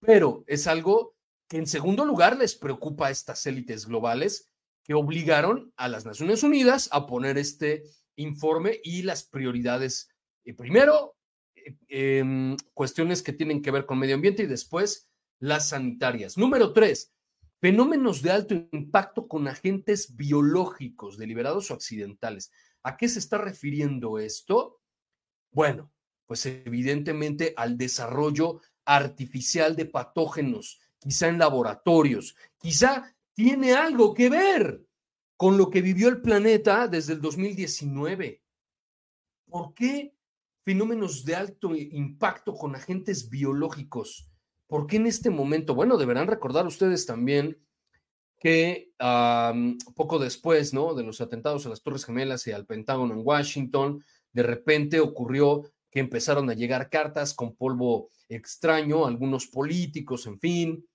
pero 0.00 0.44
es 0.46 0.66
algo 0.66 1.16
que 1.48 1.56
en 1.56 1.66
segundo 1.66 2.04
lugar 2.04 2.36
les 2.36 2.54
preocupa 2.54 3.06
a 3.06 3.10
estas 3.10 3.46
élites 3.46 3.86
globales 3.86 4.50
que 4.84 4.92
obligaron 4.92 5.72
a 5.76 5.88
las 5.88 6.04
Naciones 6.04 6.42
Unidas 6.42 6.90
a 6.92 7.06
poner 7.06 7.38
este 7.38 7.84
informe 8.16 8.80
y 8.82 9.02
las 9.02 9.24
prioridades 9.24 10.10
y 10.44 10.54
primero, 10.54 11.16
eh, 11.54 11.76
em, 11.88 12.56
cuestiones 12.74 13.22
que 13.22 13.32
tienen 13.32 13.62
que 13.62 13.70
ver 13.70 13.86
con 13.86 13.98
medio 13.98 14.14
ambiente 14.14 14.42
y 14.42 14.46
después 14.46 15.08
las 15.38 15.68
sanitarias. 15.68 16.36
Número 16.36 16.72
tres, 16.72 17.12
fenómenos 17.60 18.22
de 18.22 18.30
alto 18.30 18.54
impacto 18.72 19.28
con 19.28 19.46
agentes 19.46 20.16
biológicos, 20.16 21.18
deliberados 21.18 21.70
o 21.70 21.74
accidentales. 21.74 22.50
¿A 22.82 22.96
qué 22.96 23.08
se 23.08 23.18
está 23.18 23.38
refiriendo 23.38 24.18
esto? 24.18 24.80
Bueno, 25.50 25.92
pues 26.28 26.46
evidentemente 26.46 27.52
al 27.56 27.76
desarrollo 27.76 28.60
artificial 28.84 29.74
de 29.74 29.86
patógenos, 29.86 30.78
quizá 31.00 31.26
en 31.26 31.38
laboratorios, 31.38 32.36
quizá 32.58 33.12
tiene 33.34 33.72
algo 33.72 34.14
que 34.14 34.30
ver 34.30 34.84
con 35.36 35.58
lo 35.58 35.68
que 35.70 35.82
vivió 35.82 36.08
el 36.08 36.22
planeta 36.22 36.86
desde 36.86 37.14
el 37.14 37.20
2019. 37.20 38.40
¿Por 39.46 39.74
qué 39.74 40.14
fenómenos 40.68 41.24
de 41.24 41.34
alto 41.34 41.74
impacto 41.74 42.52
con 42.52 42.76
agentes 42.76 43.30
biológicos. 43.30 44.28
¿Por 44.66 44.86
qué 44.86 44.96
en 44.96 45.06
este 45.06 45.30
momento? 45.30 45.74
Bueno, 45.74 45.96
deberán 45.96 46.26
recordar 46.26 46.66
ustedes 46.66 47.06
también 47.06 47.58
que 48.38 48.92
poco 49.96 50.18
después, 50.18 50.74
¿no? 50.74 50.92
De 50.92 51.04
los 51.04 51.22
atentados 51.22 51.64
a 51.64 51.70
las 51.70 51.82
Torres 51.82 52.04
Gemelas 52.04 52.46
y 52.46 52.52
al 52.52 52.66
Pentágono 52.66 53.14
en 53.14 53.22
Washington, 53.24 54.04
de 54.34 54.42
repente 54.42 55.00
ocurrió 55.00 55.62
que 55.90 56.00
empezaron 56.00 56.50
a 56.50 56.54
llegar 56.54 56.90
cartas 56.90 57.34
con 57.34 57.56
polvo 57.56 58.10
extraño, 58.28 59.06
algunos 59.06 59.46
políticos, 59.46 60.26
en 60.26 60.38
fin, 60.38 60.88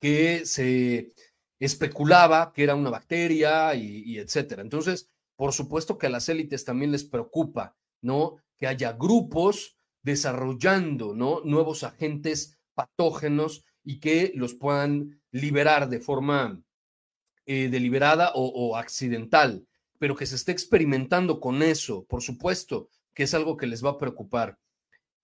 que 0.00 0.44
se 0.46 1.12
especulaba 1.58 2.52
que 2.52 2.62
era 2.62 2.74
una 2.74 2.90
bacteria 2.90 3.74
y, 3.74 4.18
etcétera. 4.18 4.62
Entonces, 4.62 5.10
por 5.36 5.52
supuesto 5.52 5.98
que 5.98 6.06
a 6.06 6.10
las 6.10 6.28
élites 6.28 6.64
también 6.64 6.92
les 6.92 7.04
preocupa, 7.04 7.76
¿no? 8.02 8.36
que 8.56 8.66
haya 8.66 8.92
grupos 8.92 9.76
desarrollando 10.02 11.14
¿no? 11.14 11.40
nuevos 11.44 11.82
agentes 11.82 12.58
patógenos 12.74 13.64
y 13.82 14.00
que 14.00 14.32
los 14.34 14.54
puedan 14.54 15.20
liberar 15.30 15.88
de 15.88 16.00
forma 16.00 16.62
eh, 17.44 17.68
deliberada 17.68 18.32
o 18.34 18.76
accidental, 18.76 19.66
pero 19.98 20.16
que 20.16 20.26
se 20.26 20.36
esté 20.36 20.52
experimentando 20.52 21.40
con 21.40 21.62
eso, 21.62 22.04
por 22.04 22.22
supuesto, 22.22 22.90
que 23.16 23.22
es 23.22 23.32
algo 23.32 23.56
que 23.56 23.66
les 23.66 23.82
va 23.82 23.92
a 23.92 23.98
preocupar. 23.98 24.60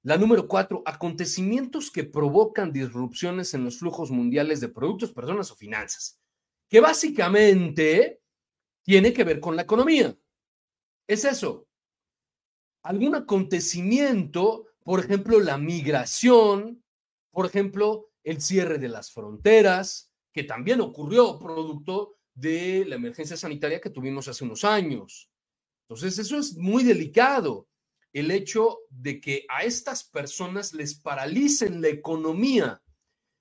La 0.03 0.17
número 0.17 0.49
cuatro, 0.49 0.83
acontecimientos 0.87 1.91
que 1.91 2.05
provocan 2.05 2.73
disrupciones 2.73 3.53
en 3.53 3.65
los 3.65 3.79
flujos 3.79 4.11
mundiales 4.11 4.61
de 4.61 4.71
productos, 4.71 5.13
personas 5.13 5.51
o 5.51 5.57
finanzas, 5.57 6.19
que 6.71 6.81
básicamente 6.81 8.23
tiene 8.83 9.13
que 9.13 9.25
ver 9.25 9.41
con 9.41 9.55
la 9.57 9.63
economía. 9.63 10.17
Es 11.07 11.27
eso, 11.27 11.69
algún 12.83 13.15
acontecimiento, 13.15 14.69
por 14.83 14.99
ejemplo, 15.01 15.39
la 15.39 15.59
migración, 15.59 16.83
por 17.31 17.45
ejemplo, 17.45 18.09
el 18.25 18.41
cierre 18.41 18.79
de 18.79 18.89
las 18.89 19.13
fronteras, 19.13 20.11
que 20.33 20.45
también 20.45 20.81
ocurrió 20.81 21.39
producto 21.39 22.17
de 22.35 22.87
la 22.87 22.95
emergencia 22.95 23.37
sanitaria 23.37 23.83
que 23.83 23.91
tuvimos 23.91 24.29
hace 24.29 24.45
unos 24.45 24.65
años. 24.65 25.31
Entonces, 25.83 26.19
eso 26.19 26.39
es 26.39 26.57
muy 26.57 26.85
delicado, 26.85 27.69
el 28.13 28.31
hecho 28.31 28.79
de 28.91 29.21
que 29.21 29.47
a 29.49 29.65
estas 29.65 30.05
personas 30.05 30.75
les 30.75 30.95
paralicen 30.95 31.81
la 31.81 31.89
economía. 31.89 32.83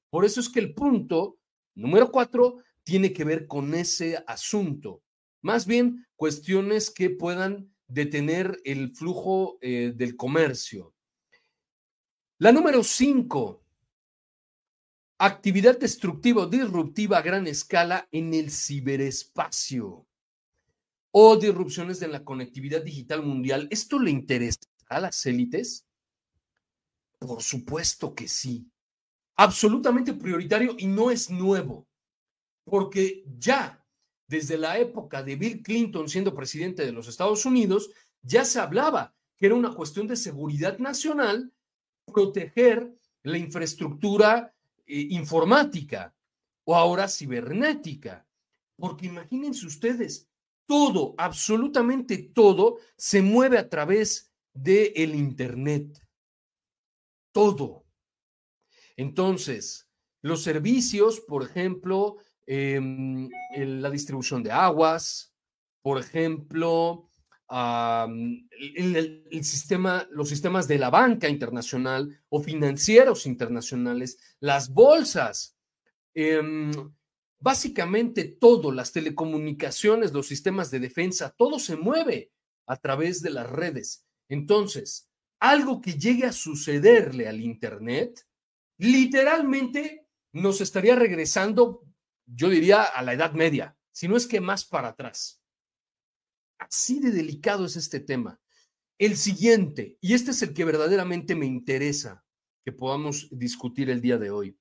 Por 0.10 0.26
eso 0.26 0.40
es 0.40 0.50
que 0.50 0.60
el 0.60 0.74
punto 0.74 1.40
número 1.76 2.12
cuatro 2.12 2.58
tiene 2.84 3.14
que 3.14 3.24
ver 3.24 3.48
con 3.48 3.74
ese 3.74 4.24
asunto. 4.28 5.04
Más 5.42 5.66
bien, 5.66 6.06
cuestiones 6.16 6.92
que 6.92 7.10
puedan 7.10 7.74
detener 7.88 8.60
el 8.64 8.96
flujo 8.96 9.58
eh, 9.62 9.94
del 9.96 10.16
comercio. 10.16 10.94
La 12.38 12.52
número 12.52 12.84
cinco, 12.84 13.64
actividad 15.20 15.78
destructiva 15.78 16.44
o 16.44 16.48
disruptiva 16.48 17.18
a 17.18 17.22
gran 17.22 17.46
escala 17.48 18.08
en 18.12 18.34
el 18.34 18.50
ciberespacio. 18.50 20.08
O 21.12 21.36
disrupciones 21.36 22.02
en 22.02 22.12
la 22.12 22.24
conectividad 22.24 22.82
digital 22.82 23.24
mundial, 23.24 23.68
¿esto 23.70 24.00
le 24.00 24.12
interesa 24.12 24.60
a 24.88 25.00
las 25.00 25.26
élites? 25.26 25.86
Por 27.20 27.42
supuesto 27.44 28.16
que 28.16 28.28
sí. 28.28 28.66
Absolutamente 29.36 30.14
prioritario 30.14 30.76
y 30.78 30.88
no 30.88 31.12
es 31.12 31.30
nuevo, 31.30 31.88
porque 32.64 33.24
ya 33.38 33.86
desde 34.28 34.58
la 34.58 34.80
época 34.80 35.22
de 35.22 35.36
Bill 35.36 35.62
Clinton 35.62 36.08
siendo 36.08 36.34
presidente 36.34 36.86
de 36.86 36.94
los 36.94 37.08
Estados 37.08 37.46
Unidos, 37.46 37.90
ya 38.22 38.46
se 38.46 38.60
hablaba 38.60 39.14
que 39.36 39.48
era 39.48 39.56
una 39.56 39.74
cuestión 39.74 40.08
de 40.08 40.16
seguridad 40.16 40.78
nacional 40.78 41.52
proteger 42.06 42.96
la 43.24 43.38
infraestructura 43.38 44.54
eh, 44.86 45.08
informática 45.10 46.16
o 46.64 46.76
ahora 46.76 47.08
cibernética. 47.08 48.26
Porque 48.78 49.08
imagínense 49.08 49.66
ustedes, 49.66 50.30
todo, 50.72 51.16
absolutamente 51.18 52.18
todo, 52.34 52.78
se 52.96 53.22
mueve 53.22 53.58
a 53.58 53.68
través 53.68 54.32
del 54.54 54.94
el 54.96 55.16
Internet. 55.16 56.00
Todo. 57.34 57.84
Entonces, 58.96 59.90
los 60.22 60.44
servicios, 60.44 61.20
por 61.20 61.44
ejemplo, 61.44 62.20
em, 62.46 63.28
la 63.54 63.90
distribución 63.90 64.44
de 64.44 64.54
aguas, 64.54 65.36
por 65.82 66.00
ejemplo, 66.00 67.10
el, 67.50 69.44
sistema, 69.44 70.08
los 70.10 70.30
sistemas 70.30 70.70
de 70.70 70.80
la 70.80 70.90
banca 70.90 71.28
internacional 71.28 72.18
o 72.30 72.42
financieros 72.42 73.26
internacionales, 73.26 74.38
las 74.40 74.70
bolsas, 74.70 75.58
em, 76.14 76.72
básicamente 77.42 78.24
todo, 78.24 78.72
las 78.72 78.94
telecomunicaciones, 78.94 80.14
los 80.14 80.28
sistemas 80.28 80.72
de 80.72 80.80
defensa, 80.80 81.34
todo 81.36 81.60
se 81.60 81.76
mueve 81.76 82.32
a 82.68 82.78
través 82.78 83.22
de 83.22 83.32
las 83.32 83.50
redes. 83.50 84.06
Entonces, 84.30 85.10
algo 85.40 85.82
que 85.82 85.94
llegue 85.94 86.26
a 86.26 86.32
sucederle 86.32 87.28
al 87.28 87.42
Internet, 87.42 88.26
literalmente 88.78 90.08
nos 90.34 90.62
estaría 90.62 90.96
regresando, 90.96 91.84
yo 92.26 92.48
diría, 92.50 92.84
a 92.84 93.02
la 93.02 93.14
Edad 93.14 93.34
Media, 93.34 93.76
si 93.92 94.08
no 94.08 94.16
es 94.16 94.28
que 94.28 94.40
más 94.40 94.64
para 94.64 94.90
atrás. 94.90 95.42
Así 96.60 97.00
de 97.00 97.10
delicado 97.10 97.66
es 97.66 97.76
este 97.76 98.00
tema. 98.00 98.40
El 99.00 99.18
siguiente, 99.18 99.98
y 100.00 100.14
este 100.14 100.30
es 100.30 100.44
el 100.44 100.54
que 100.54 100.64
verdaderamente 100.64 101.34
me 101.36 101.48
interesa 101.48 102.24
que 102.64 102.72
podamos 102.72 103.28
discutir 103.32 103.90
el 103.90 104.00
día 104.00 104.20
de 104.20 104.30
hoy. 104.30 104.61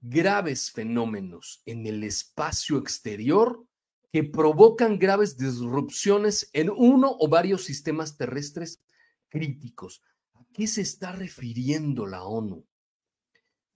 Graves 0.00 0.70
fenómenos 0.70 1.62
en 1.66 1.86
el 1.86 2.04
espacio 2.04 2.78
exterior 2.78 3.66
que 4.12 4.24
provocan 4.24 4.98
graves 4.98 5.36
disrupciones 5.36 6.50
en 6.52 6.70
uno 6.70 7.16
o 7.18 7.28
varios 7.28 7.64
sistemas 7.64 8.16
terrestres 8.16 8.82
críticos. 9.28 10.02
¿A 10.34 10.44
qué 10.52 10.66
se 10.66 10.82
está 10.82 11.12
refiriendo 11.12 12.06
la 12.06 12.24
ONU? 12.24 12.64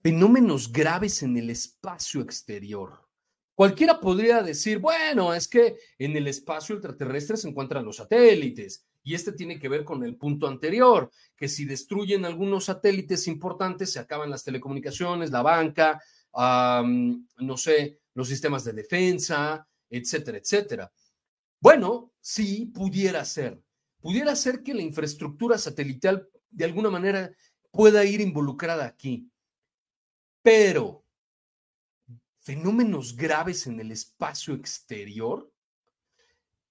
Fenómenos 0.01 0.71
graves 0.71 1.21
en 1.21 1.37
el 1.37 1.49
espacio 1.49 2.21
exterior. 2.21 3.07
Cualquiera 3.53 3.99
podría 3.99 4.41
decir, 4.41 4.79
bueno, 4.79 5.33
es 5.33 5.47
que 5.47 5.77
en 5.99 6.15
el 6.17 6.27
espacio 6.27 6.75
extraterrestre 6.75 7.37
se 7.37 7.49
encuentran 7.49 7.85
los 7.85 7.97
satélites 7.97 8.85
y 9.03 9.15
este 9.15 9.31
tiene 9.31 9.59
que 9.59 9.69
ver 9.69 9.83
con 9.83 10.03
el 10.03 10.15
punto 10.15 10.47
anterior, 10.47 11.11
que 11.35 11.47
si 11.47 11.65
destruyen 11.65 12.25
algunos 12.25 12.65
satélites 12.65 13.27
importantes 13.27 13.91
se 13.91 13.99
acaban 13.99 14.29
las 14.29 14.43
telecomunicaciones, 14.43 15.31
la 15.31 15.41
banca, 15.41 16.01
no 16.33 17.57
sé, 17.57 17.99
los 18.13 18.27
sistemas 18.27 18.63
de 18.63 18.73
defensa, 18.73 19.67
etcétera, 19.89 20.37
etcétera. 20.37 20.91
Bueno, 21.59 22.13
sí, 22.19 22.65
pudiera 22.73 23.25
ser. 23.25 23.61
Pudiera 23.99 24.35
ser 24.35 24.63
que 24.63 24.73
la 24.73 24.81
infraestructura 24.81 25.57
satelital 25.57 26.27
de 26.49 26.65
alguna 26.65 26.89
manera 26.89 27.31
pueda 27.71 28.03
ir 28.03 28.19
involucrada 28.21 28.85
aquí. 28.85 29.29
Pero 30.41 31.05
fenómenos 32.39 33.15
graves 33.15 33.67
en 33.67 33.79
el 33.79 33.91
espacio 33.91 34.55
exterior 34.55 35.51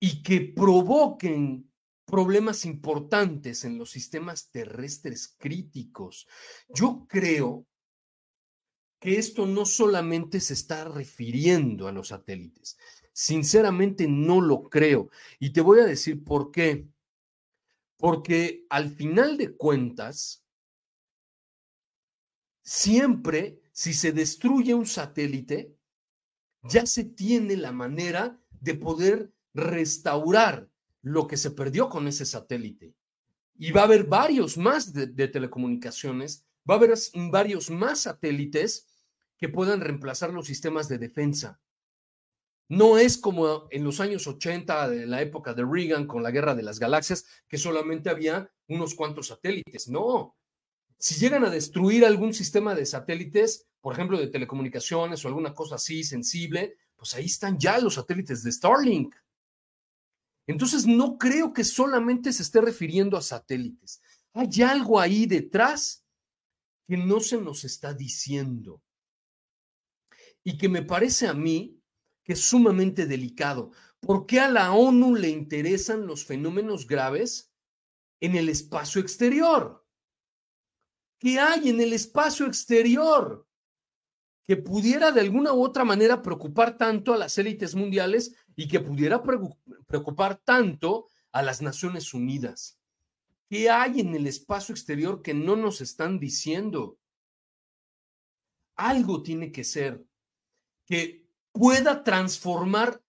y 0.00 0.22
que 0.22 0.40
provoquen 0.40 1.69
problemas 2.10 2.64
importantes 2.64 3.64
en 3.64 3.78
los 3.78 3.90
sistemas 3.90 4.50
terrestres 4.50 5.34
críticos. 5.38 6.26
Yo 6.68 7.06
creo 7.08 7.66
que 8.98 9.18
esto 9.18 9.46
no 9.46 9.64
solamente 9.64 10.40
se 10.40 10.54
está 10.54 10.84
refiriendo 10.84 11.88
a 11.88 11.92
los 11.92 12.08
satélites. 12.08 12.76
Sinceramente 13.12 14.06
no 14.06 14.40
lo 14.40 14.68
creo. 14.68 15.10
Y 15.38 15.52
te 15.52 15.60
voy 15.60 15.80
a 15.80 15.86
decir 15.86 16.22
por 16.22 16.50
qué. 16.50 16.86
Porque 17.96 18.66
al 18.68 18.90
final 18.90 19.36
de 19.36 19.56
cuentas, 19.56 20.44
siempre 22.62 23.60
si 23.72 23.94
se 23.94 24.12
destruye 24.12 24.74
un 24.74 24.86
satélite, 24.86 25.74
ya 26.62 26.84
se 26.84 27.04
tiene 27.04 27.56
la 27.56 27.72
manera 27.72 28.38
de 28.60 28.74
poder 28.74 29.32
restaurar 29.54 30.68
lo 31.02 31.26
que 31.26 31.36
se 31.36 31.50
perdió 31.50 31.88
con 31.88 32.06
ese 32.08 32.26
satélite. 32.26 32.94
Y 33.56 33.72
va 33.72 33.82
a 33.82 33.84
haber 33.84 34.04
varios 34.04 34.56
más 34.56 34.92
de, 34.92 35.28
telecomunicaciones, 35.28 36.46
va 36.68 36.74
a 36.74 36.78
haber 36.78 36.94
varios 37.30 37.70
más 37.70 38.00
satélites 38.00 38.88
que 39.36 39.48
puedan 39.48 39.80
reemplazar 39.80 40.32
los 40.32 40.46
sistemas 40.46 40.88
de 40.88 40.98
defensa. 40.98 41.60
No 42.68 42.98
es 42.98 43.18
como 43.18 43.66
en 43.70 43.82
los 43.82 44.00
años 44.00 44.26
80 44.26 44.88
de 44.90 45.06
la 45.06 45.20
época 45.22 45.54
de 45.54 45.64
Reagan 45.64 46.06
con 46.06 46.22
la 46.22 46.30
guerra 46.30 46.54
de 46.54 46.62
las 46.62 46.78
galaxias, 46.78 47.26
que 47.48 47.58
solamente 47.58 48.10
había 48.10 48.50
unos 48.68 48.94
cuantos 48.94 49.26
satélites. 49.26 49.88
No. 49.88 50.36
Si 50.96 51.16
llegan 51.16 51.44
a 51.44 51.50
destruir 51.50 52.04
algún 52.04 52.32
sistema 52.32 52.74
de 52.74 52.86
satélites, 52.86 53.66
por 53.80 53.94
ejemplo, 53.94 54.18
de 54.18 54.28
telecomunicaciones 54.28 55.24
o 55.24 55.28
alguna 55.28 55.52
cosa 55.52 55.76
así 55.76 56.04
sensible, 56.04 56.76
pues 56.94 57.14
ahí 57.14 57.24
están 57.24 57.58
ya 57.58 57.78
los 57.78 57.94
satélites 57.94 58.44
de 58.44 58.52
Starlink. 58.52 59.14
Entonces, 60.50 60.86
no 60.86 61.16
creo 61.16 61.52
que 61.52 61.64
solamente 61.64 62.32
se 62.32 62.42
esté 62.42 62.60
refiriendo 62.60 63.16
a 63.16 63.22
satélites. 63.22 64.02
Hay 64.32 64.62
algo 64.62 64.98
ahí 64.98 65.26
detrás 65.26 66.04
que 66.86 66.96
no 66.96 67.20
se 67.20 67.40
nos 67.40 67.64
está 67.64 67.94
diciendo 67.94 68.82
y 70.42 70.58
que 70.58 70.68
me 70.68 70.82
parece 70.82 71.28
a 71.28 71.34
mí 71.34 71.80
que 72.24 72.32
es 72.32 72.40
sumamente 72.40 73.06
delicado. 73.06 73.70
¿Por 74.00 74.26
qué 74.26 74.40
a 74.40 74.48
la 74.48 74.72
ONU 74.72 75.14
le 75.14 75.28
interesan 75.28 76.06
los 76.06 76.24
fenómenos 76.24 76.86
graves 76.86 77.52
en 78.20 78.34
el 78.34 78.48
espacio 78.48 79.00
exterior? 79.00 79.86
¿Qué 81.18 81.38
hay 81.38 81.68
en 81.68 81.80
el 81.80 81.92
espacio 81.92 82.46
exterior? 82.46 83.46
que 84.50 84.56
pudiera 84.56 85.12
de 85.12 85.20
alguna 85.20 85.52
u 85.52 85.62
otra 85.62 85.84
manera 85.84 86.22
preocupar 86.22 86.76
tanto 86.76 87.14
a 87.14 87.16
las 87.16 87.38
élites 87.38 87.76
mundiales 87.76 88.34
y 88.56 88.68
que 88.68 88.80
pudiera 88.80 89.22
preocupar 89.86 90.36
tanto 90.44 91.08
a 91.32 91.42
las 91.42 91.62
Naciones 91.62 92.14
Unidas. 92.14 92.78
¿Qué 93.48 93.70
hay 93.70 94.00
en 94.00 94.14
el 94.14 94.26
espacio 94.26 94.72
exterior 94.72 95.22
que 95.22 95.34
no 95.34 95.56
nos 95.56 95.80
están 95.80 96.18
diciendo? 96.18 96.98
Algo 98.76 99.22
tiene 99.22 99.50
que 99.52 99.64
ser 99.64 100.04
que 100.86 101.26
pueda 101.52 102.04
transformar 102.04 103.02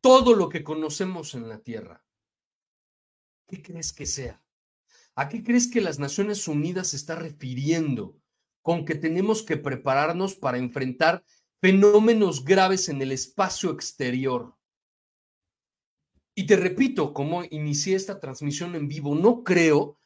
todo 0.00 0.34
lo 0.34 0.48
que 0.48 0.64
conocemos 0.64 1.34
en 1.34 1.48
la 1.48 1.58
Tierra. 1.58 2.04
¿Qué 3.46 3.62
crees 3.62 3.92
que 3.92 4.06
sea? 4.06 4.42
¿A 5.14 5.28
qué 5.28 5.42
crees 5.42 5.68
que 5.70 5.80
las 5.80 5.98
Naciones 5.98 6.46
Unidas 6.46 6.88
se 6.88 6.96
está 6.96 7.14
refiriendo 7.14 8.16
con 8.66 8.84
que 8.84 8.96
tenemos 8.96 9.44
que 9.44 9.56
prepararnos 9.56 10.34
para 10.34 10.58
enfrentar 10.58 11.24
fenómenos 11.60 12.44
graves 12.44 12.88
en 12.88 13.00
el 13.00 13.12
espacio 13.12 13.70
exterior. 13.70 14.55
Y 16.38 16.46
te 16.46 16.56
repito, 16.56 17.14
como 17.14 17.44
inicié 17.44 17.96
esta 17.96 18.20
transmisión 18.20 18.74
en 18.74 18.88
vivo, 18.88 19.14
no 19.14 19.42
creo 19.42 19.98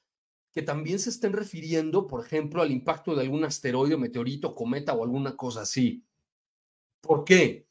que 0.52 0.62
también 0.62 1.00
se 1.00 1.10
estén 1.10 1.32
refiriendo, 1.32 2.06
por 2.06 2.24
ejemplo, 2.24 2.62
al 2.62 2.70
impacto 2.70 3.16
de 3.16 3.22
algún 3.22 3.42
asteroide, 3.42 3.96
meteorito, 3.96 4.54
cometa 4.54 4.94
o 4.94 5.02
alguna 5.02 5.36
cosa 5.36 5.62
así. 5.62 6.04
¿Por 7.00 7.24
qué? 7.24 7.66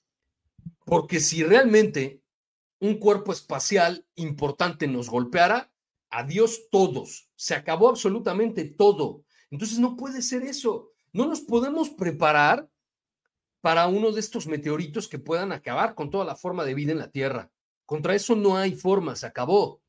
Porque 0.84 1.22
si 1.22 1.42
realmente 1.42 2.22
un 2.82 2.98
cuerpo 2.98 3.32
espacial 3.32 4.06
importante 4.16 4.88
nos 4.88 5.10
golpeara, 5.10 5.72
adiós 6.10 6.68
todos, 6.70 7.30
se 7.38 7.56
acabó 7.56 7.88
absolutamente 7.88 8.66
todo. 8.66 9.24
Entonces 9.52 9.80
no 9.80 9.96
puede 9.96 10.22
ser 10.22 10.44
eso. 10.44 10.92
No 11.14 11.28
nos 11.28 11.40
podemos 11.40 11.92
preparar 11.92 12.70
para 13.62 13.88
uno 13.88 14.12
de 14.12 14.20
estos 14.20 14.48
meteoritos 14.48 15.08
que 15.08 15.18
puedan 15.18 15.54
acabar 15.54 15.96
con 15.96 16.10
toda 16.10 16.26
la 16.26 16.36
forma 16.36 16.66
de 16.66 16.74
vida 16.74 16.92
en 16.92 17.00
la 17.00 17.10
Tierra. 17.10 17.50
Contra 17.90 18.14
eso 18.14 18.36
no 18.36 18.56
hay 18.56 18.76
forma, 18.76 19.16
se 19.16 19.26
acabó. 19.26 19.82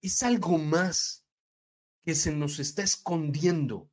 Es 0.00 0.22
algo 0.22 0.56
más 0.56 1.26
que 2.04 2.14
se 2.14 2.30
nos 2.30 2.60
está 2.60 2.84
escondiendo. 2.84 3.90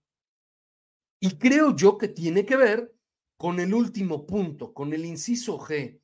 Y 1.19 1.39
creo 1.39 1.75
yo 1.75 1.97
que 1.97 2.07
tiene 2.07 2.45
que 2.45 2.55
ver 2.55 2.95
con 3.35 3.59
el 3.59 3.73
último 3.73 4.27
punto, 4.27 4.75
con 4.75 4.93
el 4.93 5.05
inciso 5.05 5.57
G, 5.57 5.99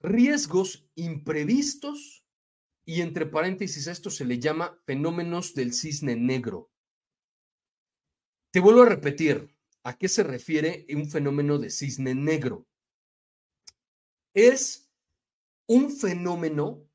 riesgos 0.00 0.88
imprevistos 0.94 2.24
y 2.86 3.02
entre 3.02 3.26
paréntesis 3.26 3.86
esto 3.86 4.08
se 4.08 4.24
le 4.24 4.38
llama 4.38 4.80
fenómenos 4.86 5.52
del 5.52 5.74
cisne 5.74 6.16
negro. 6.16 6.70
Te 8.50 8.60
vuelvo 8.60 8.80
a 8.80 8.88
repetir, 8.88 9.54
¿a 9.82 9.98
qué 9.98 10.08
se 10.08 10.22
refiere 10.22 10.86
un 10.94 11.10
fenómeno 11.10 11.58
de 11.58 11.68
cisne 11.68 12.14
negro? 12.14 12.66
Es 14.32 14.85
un 15.66 15.90
fenómeno 15.90 16.86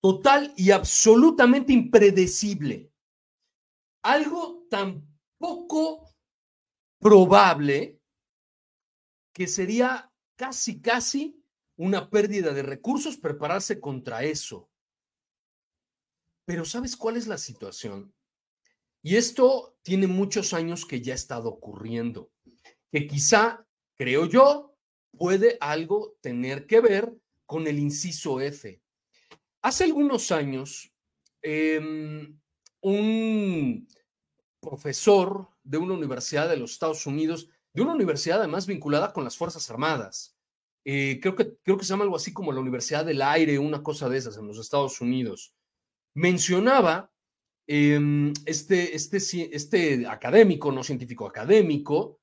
total 0.00 0.52
y 0.56 0.70
absolutamente 0.70 1.72
impredecible. 1.72 2.92
Algo 4.02 4.66
tan 4.70 5.06
poco 5.38 6.08
probable 6.98 8.00
que 9.32 9.46
sería 9.46 10.12
casi, 10.36 10.80
casi 10.80 11.42
una 11.76 12.10
pérdida 12.10 12.52
de 12.52 12.62
recursos 12.62 13.16
prepararse 13.16 13.80
contra 13.80 14.24
eso. 14.24 14.68
Pero 16.44 16.64
¿sabes 16.64 16.96
cuál 16.96 17.16
es 17.16 17.26
la 17.26 17.38
situación? 17.38 18.12
Y 19.02 19.16
esto 19.16 19.78
tiene 19.82 20.06
muchos 20.06 20.54
años 20.54 20.84
que 20.84 21.00
ya 21.00 21.12
ha 21.12 21.16
estado 21.16 21.48
ocurriendo, 21.50 22.32
que 22.90 23.06
quizá, 23.06 23.64
creo 23.94 24.26
yo, 24.26 24.74
puede 25.16 25.56
algo 25.60 26.16
tener 26.20 26.66
que 26.66 26.80
ver 26.80 27.14
con 27.48 27.66
el 27.66 27.78
inciso 27.78 28.42
F. 28.42 28.82
Hace 29.62 29.84
algunos 29.84 30.30
años, 30.30 30.92
em, 31.40 32.38
un 32.82 33.88
profesor 34.60 35.48
de 35.64 35.78
una 35.78 35.94
universidad 35.94 36.46
de 36.50 36.58
los 36.58 36.72
Estados 36.72 37.06
Unidos, 37.06 37.48
de 37.72 37.80
una 37.80 37.94
universidad 37.94 38.40
además 38.40 38.66
vinculada 38.66 39.14
con 39.14 39.24
las 39.24 39.38
Fuerzas 39.38 39.70
Armadas, 39.70 40.36
eh, 40.84 41.20
creo, 41.22 41.34
que, 41.34 41.56
creo 41.62 41.78
que 41.78 41.84
se 41.84 41.88
llama 41.88 42.04
algo 42.04 42.16
así 42.16 42.34
como 42.34 42.52
la 42.52 42.60
Universidad 42.60 43.06
del 43.06 43.22
Aire, 43.22 43.58
una 43.58 43.82
cosa 43.82 44.10
de 44.10 44.18
esas 44.18 44.36
en 44.36 44.46
los 44.46 44.58
Estados 44.58 45.00
Unidos, 45.00 45.54
mencionaba 46.14 47.10
em, 47.66 48.34
este, 48.44 48.94
este, 48.94 49.16
este 49.56 50.06
académico, 50.06 50.70
no 50.70 50.84
científico 50.84 51.26
académico, 51.26 52.20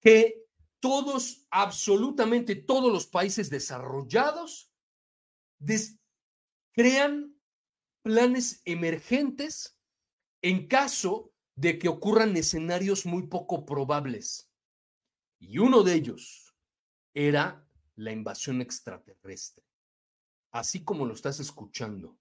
que 0.00 0.47
todos, 0.80 1.46
absolutamente 1.50 2.54
todos 2.54 2.92
los 2.92 3.06
países 3.06 3.50
desarrollados 3.50 4.72
crean 6.72 7.36
planes 8.02 8.62
emergentes 8.64 9.78
en 10.42 10.68
caso 10.68 11.32
de 11.56 11.78
que 11.78 11.88
ocurran 11.88 12.36
escenarios 12.36 13.04
muy 13.04 13.26
poco 13.26 13.66
probables. 13.66 14.48
Y 15.40 15.58
uno 15.58 15.82
de 15.82 15.94
ellos 15.94 16.54
era 17.14 17.68
la 17.96 18.12
invasión 18.12 18.60
extraterrestre, 18.60 19.64
así 20.52 20.84
como 20.84 21.04
lo 21.04 21.14
estás 21.14 21.40
escuchando. 21.40 22.16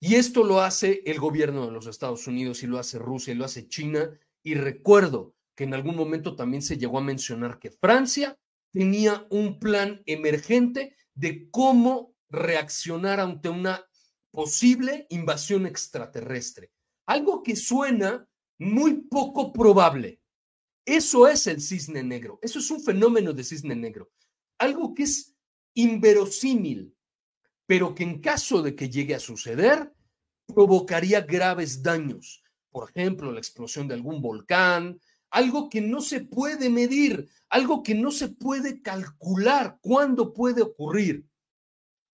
Y 0.00 0.14
esto 0.14 0.44
lo 0.44 0.60
hace 0.60 1.02
el 1.06 1.18
gobierno 1.18 1.66
de 1.66 1.72
los 1.72 1.86
Estados 1.86 2.26
Unidos 2.26 2.62
y 2.62 2.66
lo 2.66 2.78
hace 2.78 2.98
Rusia 2.98 3.32
y 3.32 3.36
lo 3.36 3.46
hace 3.46 3.68
China. 3.68 4.10
Y 4.42 4.54
recuerdo 4.54 5.34
que 5.58 5.64
en 5.64 5.74
algún 5.74 5.96
momento 5.96 6.36
también 6.36 6.62
se 6.62 6.78
llegó 6.78 6.98
a 6.98 7.02
mencionar 7.02 7.58
que 7.58 7.72
Francia 7.72 8.38
tenía 8.70 9.26
un 9.28 9.58
plan 9.58 10.04
emergente 10.06 10.94
de 11.16 11.50
cómo 11.50 12.14
reaccionar 12.28 13.18
ante 13.18 13.48
una 13.48 13.84
posible 14.30 15.08
invasión 15.10 15.66
extraterrestre. 15.66 16.70
Algo 17.06 17.42
que 17.42 17.56
suena 17.56 18.28
muy 18.60 19.00
poco 19.10 19.52
probable, 19.52 20.20
eso 20.84 21.26
es 21.26 21.48
el 21.48 21.60
cisne 21.60 22.04
negro, 22.04 22.38
eso 22.40 22.60
es 22.60 22.70
un 22.70 22.80
fenómeno 22.80 23.32
de 23.32 23.42
cisne 23.42 23.74
negro, 23.74 24.12
algo 24.58 24.94
que 24.94 25.02
es 25.02 25.34
inverosímil, 25.74 26.94
pero 27.66 27.96
que 27.96 28.04
en 28.04 28.20
caso 28.20 28.62
de 28.62 28.76
que 28.76 28.88
llegue 28.88 29.16
a 29.16 29.20
suceder, 29.20 29.92
provocaría 30.46 31.22
graves 31.22 31.82
daños. 31.82 32.44
Por 32.70 32.90
ejemplo, 32.90 33.32
la 33.32 33.40
explosión 33.40 33.88
de 33.88 33.94
algún 33.94 34.22
volcán, 34.22 35.00
algo 35.30 35.68
que 35.68 35.80
no 35.80 36.00
se 36.00 36.20
puede 36.20 36.70
medir, 36.70 37.28
algo 37.48 37.82
que 37.82 37.94
no 37.94 38.10
se 38.10 38.28
puede 38.28 38.82
calcular 38.82 39.78
cuándo 39.80 40.32
puede 40.32 40.62
ocurrir, 40.62 41.26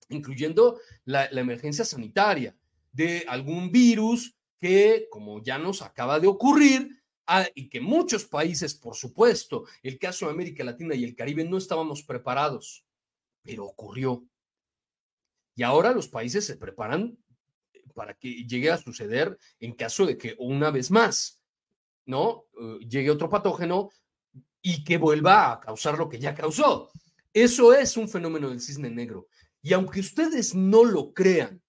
incluyendo 0.08 0.78
la, 1.04 1.26
emergencia 1.26 1.84
sanitaria 1.84 2.56
de 2.92 3.24
algún 3.28 3.70
virus 3.70 4.36
que, 4.58 5.08
como 5.10 5.42
ya 5.42 5.58
nos 5.58 5.82
acaba 5.82 6.20
de 6.20 6.26
ocurrir, 6.26 7.04
Ah, 7.26 7.48
y 7.54 7.68
que 7.70 7.80
muchos 7.80 8.26
países, 8.26 8.74
por 8.74 8.96
supuesto, 8.96 9.64
el 9.82 9.98
caso 9.98 10.26
de 10.26 10.32
América 10.32 10.62
Latina 10.62 10.94
y 10.94 11.04
el 11.04 11.16
Caribe, 11.16 11.44
no 11.44 11.56
estábamos 11.56 12.02
preparados, 12.02 12.84
pero 13.42 13.64
ocurrió. 13.64 14.26
Y 15.54 15.62
ahora 15.62 15.92
los 15.92 16.08
países 16.08 16.44
se 16.44 16.56
preparan 16.56 17.16
para 17.94 18.14
que 18.14 18.44
llegue 18.44 18.70
a 18.70 18.76
suceder 18.76 19.38
en 19.60 19.72
caso 19.72 20.04
de 20.04 20.18
que 20.18 20.34
una 20.38 20.70
vez 20.70 20.90
más, 20.90 21.40
¿no? 22.06 22.46
Eh, 22.60 22.78
llegue 22.88 23.10
otro 23.10 23.28
patógeno 23.28 23.90
y 24.62 24.84
que 24.84 24.98
vuelva 24.98 25.52
a 25.52 25.60
causar 25.60 25.98
lo 25.98 26.08
que 26.08 26.18
ya 26.18 26.34
causó. 26.34 26.90
Eso 27.32 27.74
es 27.74 27.96
un 27.96 28.08
fenómeno 28.08 28.48
del 28.48 28.60
cisne 28.60 28.90
negro. 28.90 29.28
Y 29.60 29.72
aunque 29.72 30.00
ustedes 30.00 30.54
no 30.54 30.84
lo 30.84 31.12
crean, 31.12 31.62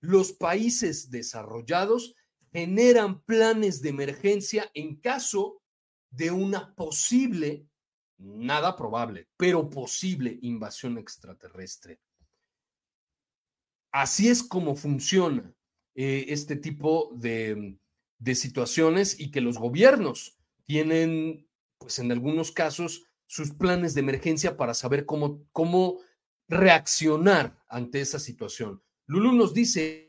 los 0.00 0.32
países 0.32 1.10
desarrollados 1.10 2.14
generan 2.52 3.22
planes 3.22 3.82
de 3.82 3.90
emergencia 3.90 4.70
en 4.74 4.96
caso 4.96 5.62
de 6.10 6.30
una 6.30 6.74
posible, 6.74 7.66
nada 8.16 8.76
probable, 8.76 9.28
pero 9.36 9.68
posible 9.68 10.38
invasión 10.42 10.98
extraterrestre. 10.98 12.00
Así 13.92 14.28
es 14.28 14.42
como 14.42 14.76
funciona 14.76 15.54
eh, 15.94 16.26
este 16.28 16.56
tipo 16.56 17.10
de, 17.14 17.78
de 18.18 18.34
situaciones 18.34 19.18
y 19.18 19.30
que 19.30 19.40
los 19.40 19.58
gobiernos 19.58 20.38
tienen, 20.66 21.48
pues 21.78 21.98
en 21.98 22.12
algunos 22.12 22.52
casos, 22.52 23.04
sus 23.26 23.52
planes 23.52 23.94
de 23.94 24.00
emergencia 24.00 24.56
para 24.56 24.74
saber 24.74 25.06
cómo, 25.06 25.44
cómo 25.52 26.00
reaccionar 26.48 27.62
ante 27.68 28.00
esa 28.00 28.18
situación. 28.18 28.82
Lulu 29.06 29.32
nos 29.32 29.54
dice, 29.54 30.08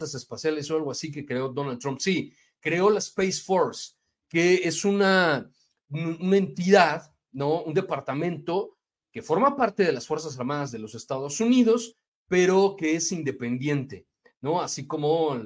espaciales 0.00 0.70
o 0.70 0.76
algo 0.76 0.90
así 0.90 1.10
que 1.10 1.26
creó 1.26 1.48
Donald 1.48 1.80
Trump. 1.80 1.98
Sí, 2.00 2.32
creó 2.60 2.90
la 2.90 2.98
Space 2.98 3.42
Force, 3.42 3.94
que 4.28 4.56
es 4.64 4.84
una, 4.84 5.50
una 5.88 6.36
entidad, 6.36 7.14
¿no? 7.32 7.62
Un 7.62 7.74
departamento 7.74 8.78
que 9.10 9.22
forma 9.22 9.56
parte 9.56 9.84
de 9.84 9.92
las 9.92 10.06
Fuerzas 10.06 10.38
Armadas 10.38 10.70
de 10.70 10.78
los 10.78 10.94
Estados 10.94 11.40
Unidos, 11.40 11.96
pero 12.28 12.76
que 12.76 12.94
es 12.94 13.10
independiente, 13.10 14.06
¿no? 14.40 14.60
Así 14.60 14.86
como 14.86 15.40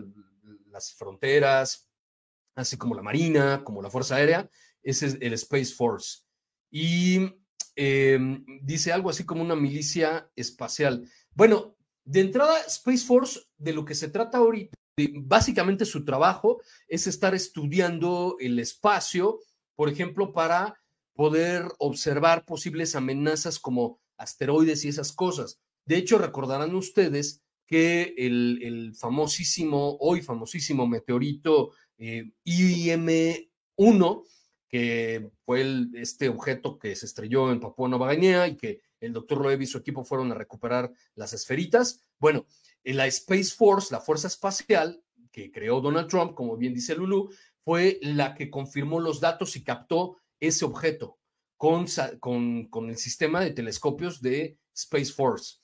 las 0.71 0.95
fronteras, 0.95 1.89
así 2.55 2.77
como 2.77 2.95
la 2.95 3.03
Marina, 3.03 3.63
como 3.65 3.83
la 3.83 3.91
Fuerza 3.91 4.17
Aérea, 4.17 4.49
ese 4.83 5.07
es 5.07 5.19
el 5.21 5.33
Space 5.35 5.75
Force. 5.75 6.21
Y 6.71 7.35
em, 7.77 8.45
dice 8.63 8.93
algo 8.93 9.11
así 9.11 9.25
como 9.25 9.43
una 9.43 9.57
milicia 9.57 10.31
espacial. 10.37 11.09
Bueno, 11.35 11.77
de 12.05 12.21
entrada, 12.21 12.59
Space 12.67 13.05
Force, 13.07 13.41
de 13.59 13.73
lo 13.73 13.85
que 13.85 13.95
se 13.95 14.09
trata 14.09 14.39
ahorita, 14.39 14.75
básicamente 15.23 15.85
su 15.85 16.05
trabajo 16.05 16.61
es 16.89 17.07
estar 17.07 17.35
estudiando 17.35 18.37
el 18.41 18.59
espacio, 18.59 19.41
por 19.75 19.89
ejemplo, 19.89 20.33
para 20.33 20.79
poder 21.15 21.65
observar 21.79 22.45
posibles 22.45 22.95
amenazas 22.95 23.59
como 23.59 24.01
asteroides 24.17 24.85
y 24.85 24.89
esas 24.89 25.13
cosas. 25.13 25.61
De 25.85 25.97
hecho, 25.97 26.19
recordarán 26.19 26.75
ustedes 26.75 27.42
que 27.73 28.15
el, 28.19 28.93
famosísimo, 28.95 29.97
hoy 29.99 30.21
famosísimo 30.21 30.87
meteorito 30.87 31.71
eh, 31.97 32.31
IM-1, 32.45 34.25
que 34.69 35.31
fue 35.41 35.87
este 35.95 36.29
objeto 36.29 36.79
que 36.79 36.95
se 36.95 37.07
estrelló 37.07 37.51
en 37.51 37.61
Papua 37.61 37.89
Nueva 37.89 38.13
Guinea 38.13 38.47
y 38.47 38.59
que 38.59 38.83
el 39.01 39.15
doctor 39.15 39.41
Loeb 39.41 39.63
y 39.63 39.67
su 39.67 39.79
equipo 39.79 40.05
fueron 40.05 40.31
a 40.33 40.35
recuperar 40.35 40.93
las 41.15 41.33
esferitas. 41.33 42.03
Bueno, 42.19 42.45
la 42.85 43.07
Space 43.07 43.55
Force, 43.57 43.89
la 43.91 44.01
Fuerza 44.01 44.27
Espacial 44.27 45.03
que 45.31 45.51
creó 45.51 45.81
Donald 45.81 46.11
Trump, 46.11 46.35
como 46.35 46.59
bien 46.59 46.75
dice 46.75 46.95
Lulu, 46.95 47.31
fue 47.57 47.99
la 48.03 48.35
que 48.35 48.51
confirmó 48.51 49.01
los 49.01 49.19
datos 49.19 49.57
y 49.57 49.65
captó 49.65 50.19
ese 50.41 50.67
objeto 50.67 51.19
con, 51.57 51.87
con, 52.69 52.91
el 52.91 52.99
sistema 52.99 53.41
de 53.41 53.53
telescopios 53.53 54.21
de 54.21 54.59
Space 54.75 55.11
Force. 55.11 55.57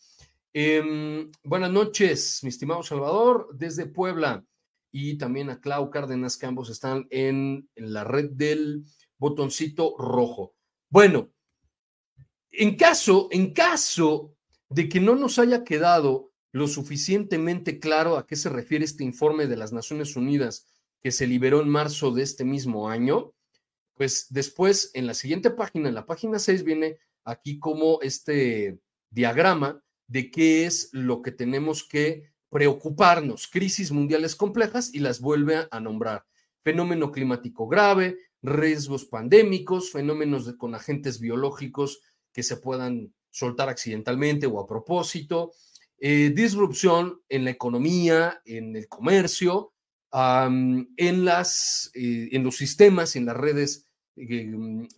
Em, 0.54 1.30
buenas 1.44 1.70
noches, 1.70 2.40
mi 2.42 2.48
estimado 2.48 2.82
Salvador, 2.82 3.50
desde 3.52 3.84
Puebla 3.84 4.46
y 4.90 5.18
también 5.18 5.50
a 5.50 5.60
Clau 5.60 5.90
Cárdenas, 5.90 6.38
que 6.38 6.46
ambos 6.46 6.70
están 6.70 7.06
en, 7.10 7.68
la 7.74 8.02
red 8.04 8.30
del 8.30 8.84
botoncito 9.18 9.94
rojo. 9.98 10.54
Bueno, 10.88 11.30
en 12.50 12.76
caso, 12.76 13.28
en 13.30 13.52
caso 13.52 14.34
de 14.70 14.88
que 14.88 15.00
no 15.00 15.16
nos 15.16 15.38
haya 15.38 15.64
quedado 15.64 16.32
lo 16.52 16.66
suficientemente 16.66 17.78
claro 17.78 18.16
a 18.16 18.26
qué 18.26 18.34
se 18.34 18.48
refiere 18.48 18.86
este 18.86 19.04
informe 19.04 19.46
de 19.46 19.56
las 19.56 19.74
Naciones 19.74 20.16
Unidas 20.16 20.66
que 21.00 21.12
se 21.12 21.26
liberó 21.26 21.60
en 21.60 21.68
marzo 21.68 22.10
de 22.10 22.22
este 22.22 22.44
mismo 22.44 22.88
año, 22.88 23.34
pues 23.94 24.28
después 24.30 24.92
en 24.94 25.06
la 25.06 25.12
siguiente 25.12 25.50
página, 25.50 25.90
en 25.90 25.94
la 25.94 26.06
página 26.06 26.38
6, 26.38 26.64
viene 26.64 26.98
aquí 27.24 27.58
como 27.58 28.00
este 28.00 28.80
diagrama 29.10 29.82
de 30.08 30.30
qué 30.30 30.66
es 30.66 30.88
lo 30.92 31.22
que 31.22 31.30
tenemos 31.30 31.84
que 31.84 32.32
preocuparnos, 32.50 33.46
crisis 33.46 33.92
mundiales 33.92 34.34
complejas 34.34 34.92
y 34.92 35.00
las 35.00 35.20
vuelve 35.20 35.68
a 35.70 35.80
nombrar. 35.80 36.24
Fenómeno 36.60 37.12
climático 37.12 37.68
grave, 37.68 38.16
riesgos 38.42 39.04
pandémicos, 39.04 39.92
fenómenos 39.92 40.52
con 40.54 40.74
agentes 40.74 41.20
biológicos 41.20 42.00
que 42.32 42.42
se 42.42 42.56
puedan 42.56 43.12
soltar 43.30 43.68
accidentalmente 43.68 44.46
o 44.46 44.58
a 44.58 44.66
propósito, 44.66 45.52
eh, 45.98 46.32
disrupción 46.34 47.20
en 47.28 47.44
la 47.44 47.50
economía, 47.50 48.40
en 48.44 48.76
el 48.76 48.88
comercio, 48.88 49.72
en, 50.10 51.24
las, 51.24 51.90
eh, 51.94 52.28
en 52.32 52.44
los 52.44 52.56
sistemas, 52.56 53.16
en 53.16 53.26
las 53.26 53.36
redes 53.36 53.86
eh, 54.16 54.50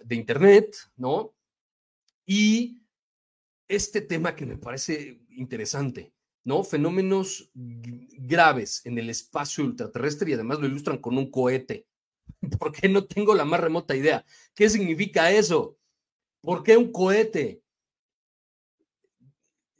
de 0.04 0.14
Internet, 0.14 0.76
¿no? 0.96 1.34
Y 2.26 2.79
este 3.70 4.00
tema 4.00 4.34
que 4.34 4.44
me 4.44 4.56
parece 4.56 5.20
interesante, 5.30 6.12
¿no? 6.42 6.64
Fenómenos 6.64 7.50
graves 7.54 8.84
en 8.84 8.98
el 8.98 9.08
espacio 9.08 9.64
ultraterrestre 9.64 10.30
y 10.30 10.34
además 10.34 10.58
lo 10.58 10.66
ilustran 10.66 10.98
con 10.98 11.16
un 11.16 11.30
cohete. 11.30 11.86
Porque 12.58 12.88
no 12.88 13.04
tengo 13.04 13.34
la 13.34 13.44
más 13.44 13.60
remota 13.60 13.94
idea. 13.94 14.24
¿Qué 14.54 14.68
significa 14.68 15.30
eso? 15.30 15.78
¿Por 16.40 16.64
qué 16.64 16.76
un 16.76 16.90
cohete? 16.90 17.62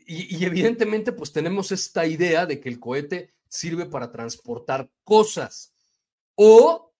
Y, 0.06 0.44
evidentemente, 0.44 1.12
pues 1.12 1.32
tenemos 1.32 1.70
esta 1.70 2.04
idea 2.06 2.44
de 2.44 2.60
que 2.60 2.68
el 2.68 2.80
cohete 2.80 3.32
sirve 3.48 3.86
para 3.86 4.10
transportar 4.10 4.90
cosas 5.04 5.72
o 6.34 6.92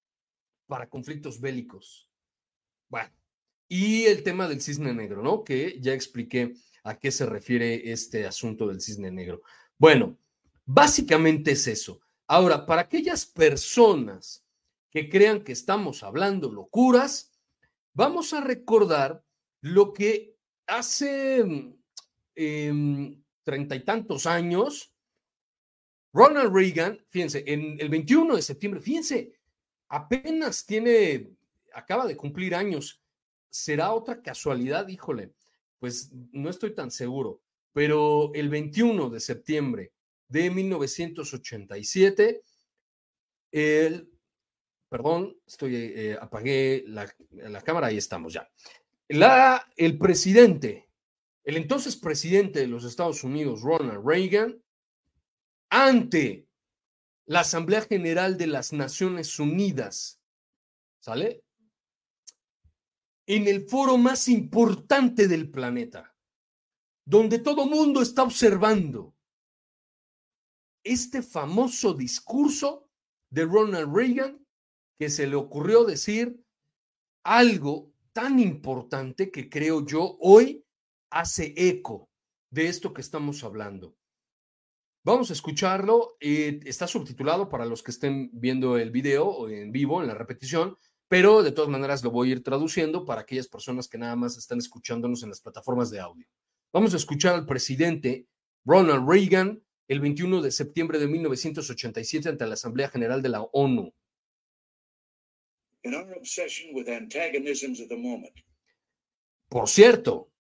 para 0.67 0.89
conflictos 0.89 1.41
bélicos. 1.41 2.09
Bueno, 2.89 3.11
y 3.69 4.05
el 4.05 4.23
tema 4.23 4.49
del 4.49 4.61
cisne 4.61 4.95
negro, 4.95 5.23
¿no? 5.23 5.43
Que 5.43 5.81
ya 5.81 5.93
expliqué 5.93 6.55
a 6.85 6.99
qué 6.99 7.11
se 7.11 7.27
refiere 7.27 7.93
este 7.93 8.27
asunto 8.27 8.67
del 8.67 8.81
cisne 8.81 9.11
negro. 9.11 9.43
Bueno, 9.79 10.19
básicamente 10.65 11.53
es 11.53 11.67
eso. 11.67 12.01
Ahora, 12.27 12.65
para 12.65 12.83
aquellas 12.83 13.27
personas 13.27 14.45
que 14.91 15.09
crean 15.09 15.43
que 15.43 15.53
estamos 15.53 16.03
hablando 16.03 16.51
locuras, 16.51 17.33
vamos 17.93 18.33
a 18.33 18.41
recordar 18.41 19.25
lo 19.61 19.93
que 19.93 20.37
hace 20.67 21.45
em, 22.35 23.23
treinta 23.43 23.75
y 23.75 23.85
tantos 23.85 24.27
años, 24.27 24.95
Ronald 26.13 26.55
Reagan, 26.55 27.05
fíjense, 27.09 27.45
en 27.47 27.81
el 27.81 27.89
21 27.89 28.37
de 28.37 28.43
septiembre, 28.43 28.81
fíjense, 28.81 29.33
apenas 29.89 30.67
tiene, 30.67 31.37
acaba 31.73 32.07
de 32.07 32.17
cumplir 32.17 32.55
años. 32.55 33.03
¿Será 33.49 33.93
otra 33.93 34.23
casualidad? 34.23 34.89
Híjole, 34.89 35.35
pues 35.81 36.13
no 36.13 36.51
estoy 36.51 36.75
tan 36.75 36.91
seguro, 36.91 37.43
pero 37.73 38.33
el 38.35 38.49
21 38.49 39.11
de 39.11 39.19
septiembre 39.19 39.93
de 40.29 40.51
1987, 40.51 42.43
el, 43.51 44.13
perdón, 44.89 45.37
estoy, 45.45 45.75
eh, 45.75 46.19
apagué 46.21 46.85
la, 46.87 47.13
la, 47.33 47.63
cámara, 47.63 47.89
ahí 47.89 47.97
estamos 47.97 48.33
ya. 48.35 48.49
La, 49.09 49.67
el 49.77 49.99
presidente, 49.99 50.89
el 51.43 51.57
entonces 51.57 51.97
presidente 51.97 52.61
de 52.61 52.69
los 52.69 52.85
Estados 52.85 53.25
Unidos, 53.25 53.63
Ronald 53.63 54.07
Reagan, 54.07 54.63
ante 55.71 56.47
la 57.27 57.41
Asamblea 57.41 57.81
General 57.83 58.37
de 58.37 58.47
las 58.49 58.73
Naciones 58.73 59.39
Unidas, 59.39 60.21
¿sale? 61.01 61.43
En 63.33 63.47
el 63.47 63.69
foro 63.69 63.97
más 63.97 64.27
importante 64.27 65.29
del 65.29 65.53
planeta, 65.53 66.17
donde 67.07 67.39
todo 67.39 67.65
mundo 67.65 68.03
está 68.03 68.25
observando 68.25 69.15
este 70.83 71.23
famoso 71.23 71.95
discurso 71.95 72.91
de 73.31 73.45
Ronald 73.45 73.95
Reagan 73.95 74.45
que 74.99 75.09
se 75.09 75.29
le 75.29 75.37
ocurrió 75.37 75.85
decir 75.85 76.45
algo 77.25 77.93
tan 78.13 78.41
importante 78.41 79.31
que 79.31 79.49
creo 79.49 79.87
yo 79.87 80.17
hoy 80.19 80.65
hace 81.13 81.55
eco 81.57 82.11
de 82.51 82.67
esto 82.67 82.93
que 82.93 83.01
estamos 83.01 83.45
hablando. 83.45 83.97
Vamos 85.05 85.31
a 85.31 85.35
escucharlo. 85.35 86.17
Eh, 86.19 86.59
está 86.65 86.89
subtitulado 86.89 87.49
para 87.49 87.65
los 87.65 87.85
que 87.85 87.93
estén 87.93 88.29
viendo 88.33 88.77
el 88.77 88.91
video 88.91 89.49
en 89.49 89.71
vivo, 89.71 90.03
en 90.03 90.09
la 90.09 90.15
repetición 90.15 90.77
pero 91.11 91.43
de 91.43 91.51
todas 91.51 91.69
maneras 91.69 92.05
lo 92.05 92.13
voy 92.13 92.29
a 92.29 92.33
ir 92.35 92.43
traduciendo 92.45 93.05
para 93.05 93.23
aquellas 93.23 93.49
personas 93.49 93.89
que 93.89 93.99
nada 93.99 94.15
más 94.15 94.39
están 94.39 94.59
escuchándonos 94.59 95.25
en 95.25 95.31
las 95.31 95.41
plataformas 95.41 95.91
de 95.91 95.99
audio. 95.99 96.25
Vamos 96.73 96.95
a 96.95 96.99
escuchar 96.99 97.35
al 97.35 97.47
presidente 97.47 98.29
Ronald 98.65 99.09
Reagan 99.09 99.61
el 99.89 99.99
21 99.99 100.41
de 100.41 100.53
septiembre 100.53 101.01
de 101.01 101.09
1987 101.09 102.29
ante 102.29 102.47
la 102.47 102.55
Asamblea 102.55 102.89
General 102.89 103.21
de 103.21 103.29
la 103.29 103.43
ONU. 103.43 103.93
Por 109.49 109.69
cierto, 109.69 110.31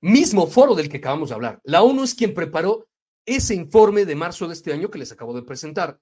mismo 0.00 0.46
foro 0.46 0.74
del 0.74 0.88
que 0.88 0.96
acabamos 0.96 1.28
de 1.28 1.34
hablar. 1.34 1.60
La 1.64 1.82
ONU 1.82 2.02
es 2.02 2.14
quien 2.14 2.32
preparó 2.32 2.88
ese 3.26 3.54
informe 3.54 4.06
de 4.06 4.14
marzo 4.14 4.46
de 4.48 4.54
este 4.54 4.72
año 4.72 4.90
que 4.90 4.98
les 4.98 5.12
acabo 5.12 5.34
de 5.34 5.42
presentar. 5.42 6.00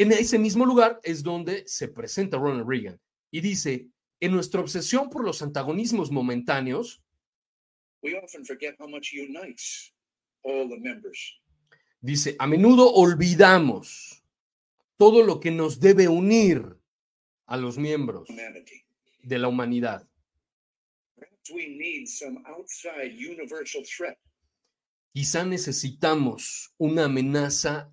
En 0.00 0.12
ese 0.12 0.38
mismo 0.38 0.64
lugar 0.64 0.98
es 1.02 1.22
donde 1.22 1.68
se 1.68 1.86
presenta 1.86 2.38
Ronald 2.38 2.66
Reagan 2.66 2.98
y 3.30 3.42
dice, 3.42 3.86
en 4.18 4.32
nuestra 4.32 4.62
obsesión 4.62 5.10
por 5.10 5.22
los 5.22 5.42
antagonismos 5.42 6.10
momentáneos, 6.10 7.02
dice, 12.00 12.36
a 12.38 12.46
menudo 12.46 12.90
olvidamos 12.94 14.24
todo 14.96 15.22
lo 15.22 15.38
que 15.38 15.50
nos 15.50 15.80
debe 15.80 16.08
unir 16.08 16.64
a 17.44 17.58
los 17.58 17.76
miembros 17.76 18.26
de 19.22 19.38
la 19.38 19.48
humanidad. 19.48 20.08
Quizá 25.12 25.44
necesitamos 25.44 26.72
una 26.78 27.04
amenaza 27.04 27.92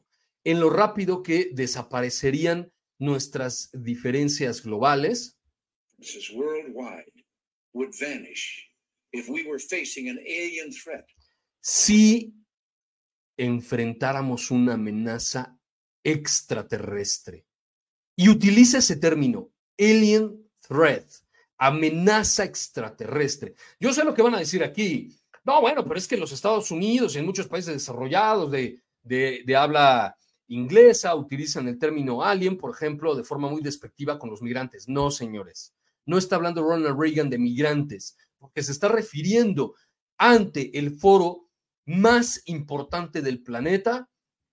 en 0.43 0.59
lo 0.59 0.69
rápido 0.69 1.23
que 1.23 1.49
desaparecerían 1.53 2.71
nuestras 2.99 3.69
diferencias 3.73 4.63
globales. 4.63 5.37
Si 11.59 12.33
enfrentáramos 13.37 14.51
una 14.51 14.73
amenaza 14.73 15.57
extraterrestre. 16.03 17.45
Y 18.15 18.29
utiliza 18.29 18.79
ese 18.79 18.97
término, 18.97 19.51
alien 19.77 20.49
threat, 20.59 21.05
amenaza 21.57 22.43
extraterrestre. 22.43 23.55
Yo 23.79 23.93
sé 23.93 24.03
lo 24.03 24.13
que 24.13 24.21
van 24.21 24.35
a 24.35 24.39
decir 24.39 24.63
aquí. 24.63 25.15
No, 25.43 25.61
bueno, 25.61 25.83
pero 25.83 25.97
es 25.97 26.07
que 26.07 26.15
en 26.15 26.21
los 26.21 26.31
Estados 26.31 26.69
Unidos 26.71 27.15
y 27.15 27.19
en 27.19 27.25
muchos 27.25 27.47
países 27.47 27.73
desarrollados 27.73 28.51
de, 28.51 28.81
de, 29.01 29.43
de 29.45 29.55
habla 29.55 30.15
inglesa 30.51 31.15
utilizan 31.15 31.67
el 31.67 31.79
término 31.79 32.23
alien, 32.23 32.57
por 32.57 32.71
ejemplo, 32.71 33.15
de 33.15 33.23
forma 33.23 33.49
muy 33.49 33.61
despectiva 33.61 34.19
con 34.19 34.29
los 34.29 34.41
migrantes. 34.41 34.89
No, 34.89 35.09
señores, 35.09 35.73
no 36.05 36.17
está 36.17 36.35
hablando 36.35 36.63
Ronald 36.63 36.99
Reagan 36.99 37.29
de 37.29 37.37
migrantes, 37.37 38.17
porque 38.37 38.61
se 38.61 38.73
está 38.73 38.89
refiriendo 38.89 39.75
ante 40.17 40.77
el 40.77 40.97
foro 40.97 41.47
más 41.85 42.41
importante 42.45 43.21
del 43.21 43.41
planeta 43.41 44.09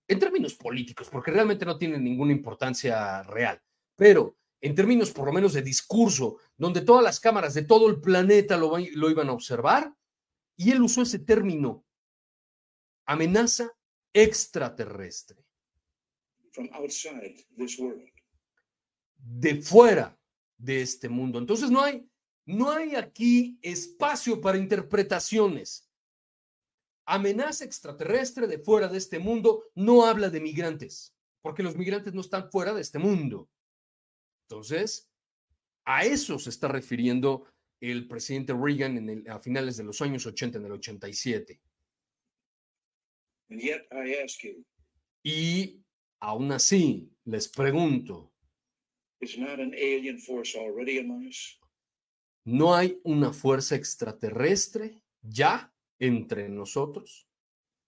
en 0.07 0.19
términos 0.19 0.55
políticos, 0.55 1.09
porque 1.11 1.33
realmente 1.33 1.67
no 1.67 1.77
tiene 1.77 1.99
ninguna 1.99 2.33
importancia 2.33 3.23
real, 3.25 3.61
pero 3.97 4.37
en 4.61 4.75
términos 4.75 5.11
por 5.11 5.27
lo 5.27 5.33
menos 5.33 5.53
de 5.53 5.63
discurso, 5.63 6.39
donde 6.57 6.81
todas 6.81 7.03
las 7.03 7.21
cámaras 7.21 7.55
de 7.55 7.63
todo 7.63 7.89
el 7.89 8.01
planeta 8.01 8.57
lo, 8.57 8.77
lo 8.95 9.11
iban 9.11 9.29
a 9.29 9.33
observar, 9.33 9.93
y 10.57 10.71
él 10.71 10.81
usó 10.81 11.03
ese 11.03 11.19
término, 11.19 11.85
amenaza 13.05 13.73
extraterrestre. 14.13 15.48
De 19.17 19.63
fuera 19.63 20.19
de 20.57 20.83
este 20.83 21.09
mundo. 21.09 21.39
Entonces 21.39 21.71
no 21.71 21.83
hay, 21.83 22.09
no 22.47 22.71
hay 22.71 22.95
aquí 22.95 23.59
espacio 23.63 24.41
para 24.41 24.59
interpretaciones. 24.59 25.89
Amenaza 27.07 27.65
extraterrestre 27.65 28.47
de 28.47 28.59
fuera 28.59 28.89
de 28.89 28.99
este 28.99 29.19
mundo 29.19 29.65
no 29.75 30.05
habla 30.05 30.29
de 30.29 30.41
migrantes, 30.41 31.15
porque 31.41 31.63
los 31.63 31.77
migrantes 31.77 32.13
no 32.13 32.21
están 32.21 32.51
fuera 32.51 32.75
de 32.75 32.83
este 32.83 32.99
mundo. 32.99 33.49
Entonces, 34.49 35.11
a 35.85 36.05
eso 36.05 36.39
se 36.39 36.51
está 36.51 36.69
refiriendo 36.69 37.47
el 37.81 38.09
presidente 38.09 38.53
Reagan 38.53 38.99
en 38.99 39.09
el, 39.09 39.31
a 39.31 39.39
finales 39.39 39.77
de 39.77 39.85
los 39.85 40.03
años 40.03 40.27
80, 40.27 40.59
en 40.59 40.65
el 40.67 40.73
87. 40.73 41.61
y 45.23 45.83
aún 46.21 46.53
así, 46.53 47.11
les 47.25 47.49
pregunto, 47.49 48.33
¿no 52.45 52.75
hay 52.75 53.01
una 53.05 53.33
fuerza 53.33 53.75
extraterrestre 53.75 55.03
ya 55.23 55.73
entre 55.99 56.49
nosotros? 56.49 57.29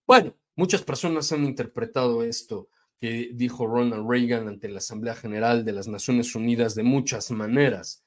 Bueno, 0.05 0.35
muchas 0.55 0.83
personas 0.83 1.31
han 1.31 1.45
interpretado 1.45 2.23
esto 2.23 2.69
que 2.97 3.31
dijo 3.33 3.65
Ronald 3.65 4.07
Reagan 4.07 4.47
ante 4.47 4.69
la 4.69 4.77
Asamblea 4.77 5.15
General 5.15 5.65
de 5.65 5.71
las 5.71 5.87
Naciones 5.87 6.35
Unidas 6.35 6.75
de 6.75 6.83
muchas 6.83 7.31
maneras, 7.31 8.05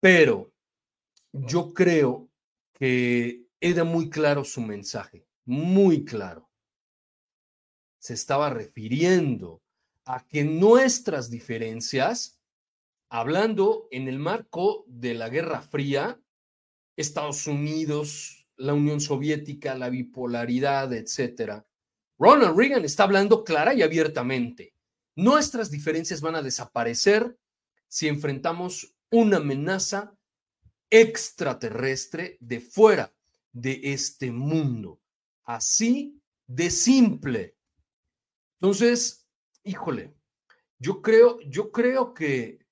pero 0.00 0.52
yo 1.32 1.74
creo 1.74 2.30
que 2.72 3.46
era 3.60 3.84
muy 3.84 4.08
claro 4.08 4.44
su 4.44 4.60
mensaje, 4.60 5.26
muy 5.44 6.04
claro. 6.04 6.48
Se 8.02 8.14
estaba 8.14 8.50
refiriendo 8.50 9.62
a 10.06 10.26
que 10.26 10.42
nuestras 10.42 11.30
diferencias, 11.30 12.40
hablando 13.08 13.86
en 13.92 14.08
el 14.08 14.18
marco 14.18 14.84
de 14.88 15.14
la 15.14 15.28
Guerra 15.28 15.62
Fría, 15.62 16.20
Estados 16.96 17.46
Unidos, 17.46 18.48
la 18.56 18.74
Unión 18.74 19.00
Soviética, 19.00 19.76
la 19.76 19.88
bipolaridad, 19.88 20.92
etcétera. 20.92 21.64
Ronald 22.18 22.58
Reagan 22.58 22.84
está 22.84 23.04
hablando 23.04 23.44
clara 23.44 23.72
y 23.72 23.82
abiertamente. 23.82 24.74
Nuestras 25.14 25.70
diferencias 25.70 26.20
van 26.20 26.34
a 26.34 26.42
desaparecer 26.42 27.38
si 27.86 28.08
enfrentamos 28.08 28.96
una 29.12 29.36
amenaza 29.36 30.12
extraterrestre 30.90 32.36
de 32.40 32.58
fuera 32.58 33.14
de 33.52 33.80
este 33.84 34.32
mundo. 34.32 35.00
Así 35.44 36.20
de 36.48 36.68
simple. 36.68 37.54
Entonces, 38.62 39.28
híjole, 39.64 40.14
yo 40.78 41.02
creo, 41.02 41.40
yo 41.40 41.72
creo 41.72 42.14
que 42.14 42.64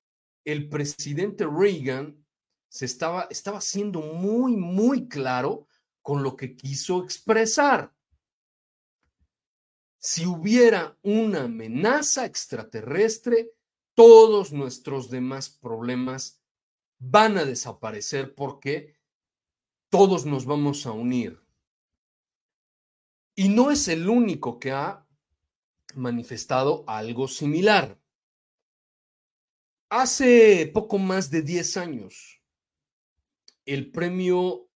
el 0.45 0.69
presidente 0.69 1.45
Reagan 1.45 2.25
se 2.69 2.85
estaba, 2.85 3.27
estaba 3.29 3.61
siendo 3.61 4.01
muy, 4.01 4.57
muy 4.57 5.09
claro 5.09 5.67
con 6.01 6.23
lo 6.23 6.37
que 6.37 6.55
quiso 6.55 7.03
expresar. 7.03 7.93
Si 9.99 10.27
hubiera 10.27 10.97
una 11.03 11.47
amenaza 11.47 12.25
extraterrestre, 12.25 13.51
todos 13.95 14.53
nuestros 14.53 15.11
demás 15.11 15.51
problemas 15.51 16.41
van 17.01 17.37
a 17.37 17.45
desaparecer 17.45 18.37
porque 18.37 18.95
todos 19.89 20.25
nos 20.25 20.47
vamos 20.47 20.87
a 20.87 20.93
unir. 20.93 21.45
Y 23.35 23.49
no 23.49 23.73
es 23.73 23.89
el 23.89 24.09
único 24.09 24.61
que 24.61 24.71
ha 24.71 25.05
manifestado 25.97 26.85
algo 26.87 27.29
similar. 27.29 27.99
Hace 29.91 30.71
poco 30.73 30.99
más 30.99 31.31
de 31.31 31.43
10 31.43 31.77
años, 31.77 32.41
el 33.67 33.91
premio, 33.91 34.69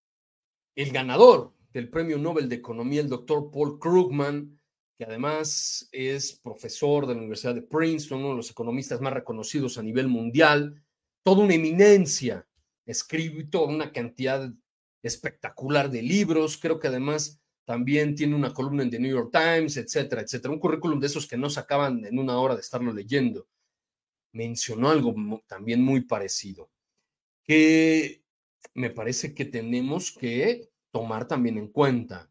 el 0.75 0.91
ganador 0.91 1.53
del 1.71 1.89
premio 1.89 2.17
Nobel 2.17 2.49
de 2.49 2.55
Economía, 2.55 3.01
el 3.01 3.09
doctor 3.09 3.51
Paul 3.51 3.79
Krugman, 3.79 4.59
que 4.97 5.03
además 5.03 5.89
es 5.91 6.33
profesor 6.33 7.05
de 7.05 7.13
la 7.13 7.19
Universidad 7.19 7.55
de 7.55 7.61
Princeton, 7.61 8.19
uno 8.19 8.29
de 8.29 8.35
los 8.37 8.51
economistas 8.51 9.01
más 9.01 9.13
reconocidos 9.13 9.77
a 9.77 9.83
nivel 9.83 10.07
mundial, 10.07 10.81
toda 11.23 11.43
una 11.43 11.55
eminencia, 11.55 12.47
escrito 12.85 13.65
una 13.65 13.91
cantidad 13.91 14.53
espectacular 15.03 15.89
de 15.89 16.01
libros, 16.01 16.57
creo 16.57 16.79
que 16.79 16.87
además 16.87 17.41
también 17.65 18.15
tiene 18.15 18.35
una 18.35 18.53
columna 18.53 18.83
en 18.83 18.91
The 18.91 18.99
New 18.99 19.11
York 19.11 19.31
Times, 19.31 19.75
etcétera, 19.77 20.21
etcétera, 20.21 20.53
un 20.53 20.59
currículum 20.59 20.99
de 20.99 21.07
esos 21.07 21.27
que 21.27 21.37
no 21.37 21.49
se 21.49 21.59
acaban 21.59 22.05
en 22.05 22.19
una 22.19 22.37
hora 22.37 22.55
de 22.55 22.61
estarlo 22.61 22.93
leyendo. 22.93 23.47
Mencionó 24.31 24.89
algo 24.89 25.13
también 25.47 25.81
muy 25.81 26.01
parecido, 26.01 26.69
que 27.43 28.23
me 28.75 28.91
parece 28.91 29.33
que 29.33 29.45
tenemos 29.45 30.11
que 30.11 30.69
tomar 30.91 31.27
también 31.27 31.57
en 31.57 31.69
cuenta. 31.69 32.29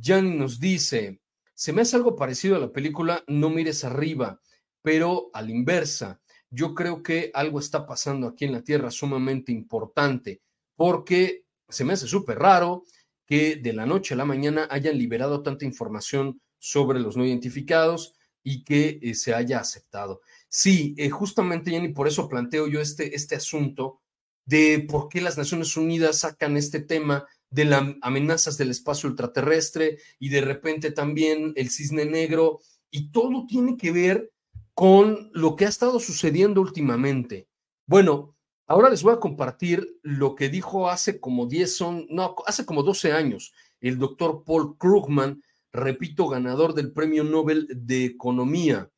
Jan 0.00 0.38
nos 0.38 0.60
dice, 0.60 1.20
se 1.54 1.72
me 1.72 1.82
hace 1.82 1.96
algo 1.96 2.16
parecido 2.16 2.56
a 2.56 2.60
la 2.60 2.72
película 2.72 3.22
No 3.26 3.50
mires 3.50 3.84
arriba, 3.84 4.40
pero 4.82 5.30
a 5.32 5.42
la 5.42 5.50
inversa 5.50 6.20
yo 6.50 6.74
creo 6.74 7.02
que 7.02 7.32
algo 7.34 7.58
está 7.58 7.84
pasando 7.84 8.28
aquí 8.28 8.44
en 8.44 8.52
la 8.52 8.62
Tierra 8.62 8.90
sumamente 8.90 9.50
importante, 9.50 10.40
porque 10.76 11.44
se 11.68 11.84
me 11.84 11.94
hace 11.94 12.06
súper 12.06 12.38
raro 12.38 12.84
que 13.26 13.56
de 13.56 13.72
la 13.72 13.86
noche 13.86 14.14
a 14.14 14.16
la 14.16 14.24
mañana 14.24 14.66
hayan 14.70 14.98
liberado 14.98 15.42
tanta 15.42 15.64
información 15.64 16.40
sobre 16.58 17.00
los 17.00 17.16
no 17.16 17.24
identificados 17.24 18.14
y 18.42 18.64
que 18.64 18.98
eh, 19.02 19.14
se 19.14 19.34
haya 19.34 19.60
aceptado. 19.60 20.20
Sí, 20.48 20.94
eh, 20.98 21.10
justamente, 21.10 21.70
Jenny, 21.70 21.88
por 21.88 22.06
eso 22.06 22.28
planteo 22.28 22.68
yo 22.68 22.80
este, 22.80 23.14
este 23.16 23.36
asunto 23.36 24.00
de 24.44 24.86
por 24.88 25.08
qué 25.08 25.20
las 25.20 25.38
Naciones 25.38 25.76
Unidas 25.76 26.20
sacan 26.20 26.56
este 26.56 26.80
tema 26.80 27.26
de 27.50 27.64
las 27.64 27.82
amenazas 28.02 28.58
del 28.58 28.70
espacio 28.70 29.08
ultraterrestre 29.08 29.98
y 30.18 30.28
de 30.28 30.40
repente 30.40 30.90
también 30.90 31.52
el 31.56 31.70
cisne 31.70 32.04
negro, 32.04 32.60
y 32.90 33.10
todo 33.10 33.46
tiene 33.46 33.76
que 33.76 33.92
ver 33.92 34.30
con 34.74 35.30
lo 35.32 35.56
que 35.56 35.66
ha 35.66 35.68
estado 35.68 35.98
sucediendo 36.00 36.60
últimamente. 36.60 37.48
Bueno, 37.86 38.36
ahora 38.66 38.90
les 38.90 39.02
voy 39.02 39.14
a 39.14 39.20
compartir 39.20 39.98
lo 40.02 40.34
que 40.34 40.48
dijo 40.48 40.88
hace 40.88 41.20
como 41.20 41.46
10, 41.46 41.76
son, 41.76 42.06
no, 42.10 42.34
hace 42.46 42.64
como 42.64 42.82
12 42.82 43.12
años 43.12 43.52
el 43.80 43.98
doctor 43.98 44.44
Paul 44.44 44.78
Krugman, 44.78 45.42
repito, 45.70 46.28
ganador 46.28 46.72
del 46.72 46.92
Premio 46.92 47.22
Nobel 47.22 47.68
de 47.70 48.06
Economía. 48.06 48.90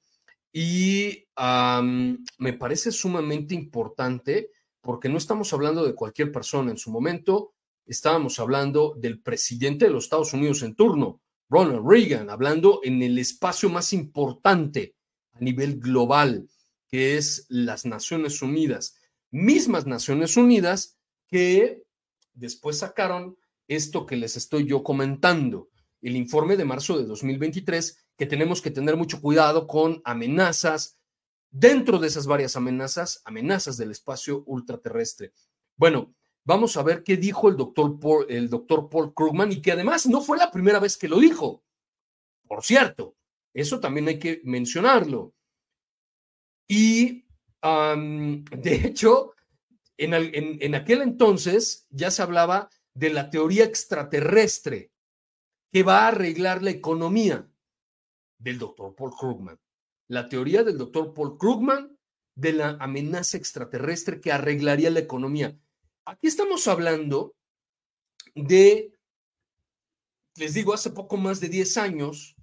Y 0.53 1.25
me 2.39 2.53
parece 2.53 2.93
sumamente 2.93 3.55
importante 3.55 4.51
porque 4.81 5.09
no 5.09 5.19
estamos 5.19 5.53
hablando 5.53 5.85
de 5.85 5.95
cualquier 5.95 6.31
persona. 6.31 6.71
En 6.71 6.79
su 6.79 6.91
momento 6.91 7.55
estábamos 7.85 8.39
hablando 8.39 8.95
del 8.97 9.21
presidente 9.21 9.87
de 9.87 9.91
los 9.91 10.05
Estados 10.05 10.33
Unidos 10.33 10.63
en 10.63 10.77
turno, 10.77 11.21
Ronald 11.49 11.87
Reagan, 11.87 12.31
hablando 12.31 12.81
en 12.85 13.03
el 13.03 13.19
espacio 13.19 13.69
más 13.69 13.93
importante 13.93 14.95
a 15.33 15.41
nivel 15.41 15.79
global, 15.79 16.49
que 16.89 17.17
es 17.17 17.47
las 17.49 17.85
Naciones 17.85 18.41
Unidas, 18.43 18.97
mismas 19.31 19.87
Naciones 19.87 20.37
Unidas 20.37 20.99
que 21.29 21.85
después 22.35 22.79
sacaron 22.79 23.37
esto 23.69 24.07
que 24.07 24.17
les 24.17 24.37
estoy 24.37 24.67
yo 24.67 24.83
comentando, 24.83 25.71
el 26.01 26.17
informe 26.17 26.57
de 26.57 26.65
marzo 26.65 26.99
de 26.99 27.05
2023, 27.05 28.07
que 28.17 28.27
tenemos 28.27 28.62
que 28.62 28.71
tener 28.71 28.97
mucho 28.97 29.21
cuidado 29.21 29.67
con 29.67 30.01
amenazas, 30.05 30.99
dentro 31.51 31.99
de 31.99 32.09
esas 32.09 32.27
varias 32.27 32.57
amenazas, 32.57 33.23
amenazas 33.25 33.77
del 33.77 33.91
espacio 33.91 34.45
ultraterrestre. 34.47 35.33
Bueno, 35.77 36.15
vamos 36.45 36.77
a 36.77 36.83
ver 36.83 37.03
qué 37.03 37.17
dijo 37.17 37.49
el 37.49 37.57
doctor 37.57 37.99
Paul, 37.99 38.27
el 38.29 38.49
doctor 38.49 38.89
Paul 38.89 39.15
Krugman 39.15 39.53
y 39.53 39.61
que 39.61 39.73
además 39.73 40.07
no 40.07 40.21
fue 40.21 40.39
la 40.39 40.51
primera 40.51 40.79
vez 40.79 40.97
que 40.97 41.09
lo 41.09 41.19
dijo. 41.19 41.65
Por 42.47 42.62
cierto, 42.62 43.17
eso 43.53 43.81
también 43.81 44.09
hay 44.09 44.19
que 44.19 44.41
mencionarlo. 44.45 45.35
Y 46.69 47.26
de 47.97 48.75
hecho, 48.85 49.35
en, 49.97 50.15
en, 50.15 50.75
aquel 50.75 51.03
entonces 51.03 51.87
ya 51.91 52.11
se 52.11 52.23
hablaba 52.23 52.71
de 52.95 53.11
la 53.11 53.31
teoría 53.31 53.64
extraterrestre 53.64 54.93
que 55.71 55.83
va 55.83 56.01
a 56.01 56.09
arreglar 56.09 56.62
la 56.62 56.71
economía 56.71 57.49
del 58.39 58.59
doctor 58.59 58.95
Paul 58.95 59.12
Krugman. 59.19 59.59
La 60.09 60.29
teoría 60.29 60.62
del 60.62 60.79
doctor 60.79 61.12
Paul 61.12 61.37
Krugman 61.39 61.99
de 62.35 62.53
la 62.53 62.77
amenaza 62.81 63.37
extraterrestre 63.37 64.21
que 64.21 64.33
arreglaría 64.33 64.91
la 64.91 65.01
economía. 65.01 65.59
Aquí 66.05 66.27
estamos 66.27 66.69
hablando 66.69 67.35
de, 68.35 68.93
les 70.37 70.55
digo, 70.55 70.73
hace 70.75 70.91
poco 70.91 71.17
más 71.17 71.41
de 71.41 71.49
10 71.49 71.77
años, 71.79 72.37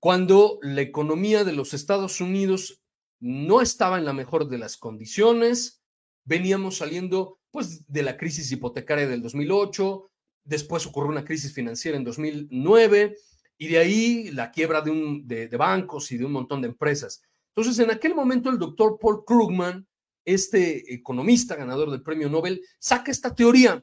cuando 0.00 0.58
la 0.62 0.82
economía 0.82 1.44
de 1.44 1.52
los 1.52 1.72
Estados 1.72 2.20
Unidos 2.20 2.82
no 3.20 3.60
estaba 3.60 3.98
en 3.98 4.04
la 4.04 4.12
mejor 4.12 4.48
de 4.48 4.58
las 4.58 4.76
condiciones, 4.76 5.82
veníamos 6.24 6.78
saliendo 6.78 7.40
pues 7.50 7.86
de 7.86 8.02
la 8.02 8.16
crisis 8.16 8.50
hipotecaria 8.52 9.06
del 9.06 9.22
2008, 9.22 10.10
después 10.44 10.86
ocurrió 10.86 11.10
una 11.10 11.24
crisis 11.24 11.52
financiera 11.52 11.96
en 11.96 12.04
2009 12.04 13.16
y 13.58 13.68
de 13.68 13.78
ahí 13.78 14.30
la 14.32 14.50
quiebra 14.50 14.82
de, 14.82 14.90
un, 14.90 15.26
de, 15.26 15.48
bancos 15.48 16.12
y 16.12 16.18
de 16.18 16.24
un 16.24 16.32
montón 16.32 16.60
de 16.60 16.68
empresas. 16.68 17.22
Entonces, 17.54 17.78
en 17.82 17.90
aquel 17.90 18.14
momento 18.14 18.50
el 18.50 18.58
doctor 18.58 18.98
Paul 19.00 19.24
Krugman 19.24 19.86
este 20.26 20.92
economista 20.92 21.54
ganador 21.54 21.90
del 21.90 22.02
premio 22.02 22.28
Nobel 22.28 22.62
saca 22.78 23.12
esta 23.12 23.34
teoría 23.34 23.82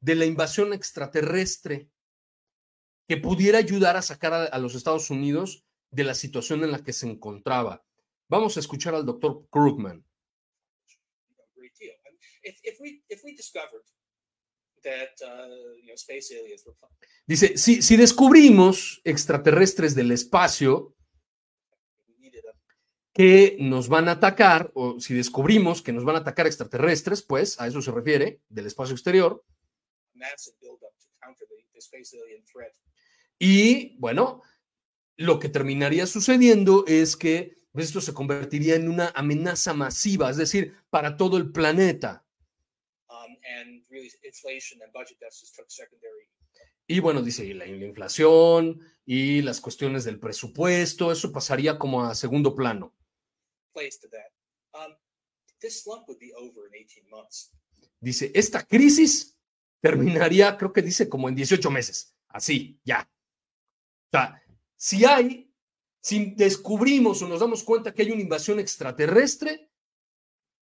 de 0.00 0.14
la 0.16 0.26
invasión 0.26 0.72
extraterrestre 0.72 1.88
que 3.08 3.16
pudiera 3.16 3.58
ayudar 3.58 3.96
a 3.96 4.02
sacar 4.02 4.50
a, 4.52 4.58
los 4.58 4.74
Estados 4.74 5.10
Unidos 5.10 5.64
de 5.90 6.04
la 6.04 6.14
situación 6.14 6.64
en 6.64 6.72
la 6.72 6.82
que 6.82 6.92
se 6.92 7.08
encontraba. 7.08 7.84
Vamos 8.30 8.56
a 8.56 8.60
escuchar 8.60 8.94
al 8.94 9.04
doctor 9.04 9.48
Krugman. 9.50 10.04
Dice, 17.26 17.58
si, 17.58 17.82
si 17.82 17.96
descubrimos 17.96 19.00
extraterrestres 19.02 19.96
del 19.96 20.12
espacio 20.12 20.94
que 23.12 23.56
nos 23.58 23.88
van 23.88 24.08
a 24.08 24.12
atacar, 24.12 24.70
o 24.74 25.00
si 25.00 25.12
descubrimos 25.12 25.82
que 25.82 25.92
nos 25.92 26.04
van 26.04 26.14
a 26.14 26.20
atacar 26.20 26.46
extraterrestres, 26.46 27.22
pues 27.22 27.60
a 27.60 27.66
eso 27.66 27.82
se 27.82 27.90
refiere, 27.90 28.40
del 28.48 28.66
espacio 28.66 28.94
exterior, 28.94 29.44
y 33.40 33.98
bueno, 33.98 34.42
lo 35.16 35.40
que 35.40 35.48
terminaría 35.48 36.06
sucediendo 36.06 36.84
es 36.86 37.16
que 37.16 37.59
pues, 37.72 37.86
esto 37.86 38.00
se 38.00 38.14
convertiría 38.14 38.74
en 38.74 38.88
una 38.88 39.08
amenaza 39.14 39.72
masiva, 39.74 40.30
es 40.30 40.36
decir, 40.36 40.74
para 40.90 41.16
todo 41.16 41.36
el 41.36 41.52
planeta. 41.52 42.24
Um, 43.08 43.36
y 46.86 46.98
bueno, 46.98 47.22
dice, 47.22 47.54
la, 47.54 47.66
inflación 47.66 48.80
y 49.06 49.42
las 49.42 49.60
cuestiones 49.60 50.04
del 50.04 50.18
presupuesto, 50.18 51.12
eso 51.12 51.30
pasaría 51.30 51.78
como 51.78 52.04
a 52.04 52.14
segundo 52.14 52.54
plano. 52.54 52.92
Um, 53.74 54.94
dice, 58.00 58.32
esta 58.34 58.64
crisis 58.64 59.38
terminaría, 59.80 60.56
creo 60.56 60.72
que 60.72 60.82
dice, 60.82 61.08
como 61.08 61.28
en 61.28 61.34
18 61.36 61.70
meses. 61.70 62.16
Así, 62.28 62.80
ya. 62.84 63.08
O 64.06 64.10
sea, 64.10 64.42
si 64.76 65.04
hay, 65.04 65.49
si 66.00 66.34
descubrimos 66.34 67.22
o 67.22 67.28
nos 67.28 67.40
damos 67.40 67.62
cuenta 67.62 67.92
que 67.92 68.02
hay 68.02 68.10
una 68.10 68.22
invasión 68.22 68.58
extraterrestre, 68.58 69.68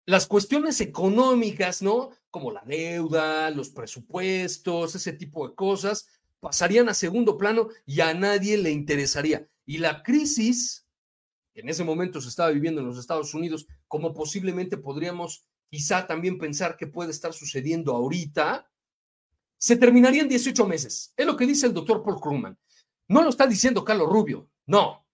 las 0.06 0.26
cuestiones 0.26 0.80
económicas, 0.82 1.82
¿no? 1.82 2.12
Como 2.32 2.52
la 2.52 2.64
deuda, 2.66 3.50
los 3.52 3.70
presupuestos, 3.70 4.96
ese 4.96 5.14
tipo 5.14 5.48
de 5.48 5.54
cosas, 5.56 6.08
pasarían 6.40 6.90
a 6.90 6.94
segundo 6.94 7.38
plano 7.38 7.70
y 7.86 8.02
a 8.02 8.14
nadie 8.14 8.58
le 8.58 8.72
interesaría. 8.72 9.48
Y 9.66 9.80
la 9.80 10.02
crisis 10.04 10.88
que 11.58 11.62
en 11.62 11.70
ese 11.70 11.84
momento 11.84 12.22
se 12.22 12.30
estaba 12.30 12.52
viviendo 12.52 12.82
en 12.82 12.88
los 12.88 13.00
Estados 13.00 13.34
Unidos, 13.34 13.66
como 13.88 14.14
posiblemente 14.14 14.78
podríamos 14.78 15.48
quizá 15.72 16.06
también 16.06 16.38
pensar 16.38 16.78
que 16.78 16.86
puede 16.86 17.10
estar 17.10 17.34
sucediendo 17.34 17.96
ahorita, 17.96 18.70
se 19.58 19.76
terminaría 19.76 20.22
en 20.22 20.30
18 20.30 20.68
meses. 20.68 21.16
Es 21.18 21.26
lo 21.26 21.36
que 21.36 21.48
dice 21.48 21.66
el 21.66 21.74
doctor 21.74 22.04
Paul 22.04 22.22
Krugman. 22.22 22.60
No 23.08 23.24
lo 23.24 23.30
está 23.30 23.48
diciendo 23.48 23.84
Carlos 23.84 24.08
Rubio, 24.08 24.52
no. 24.68 25.07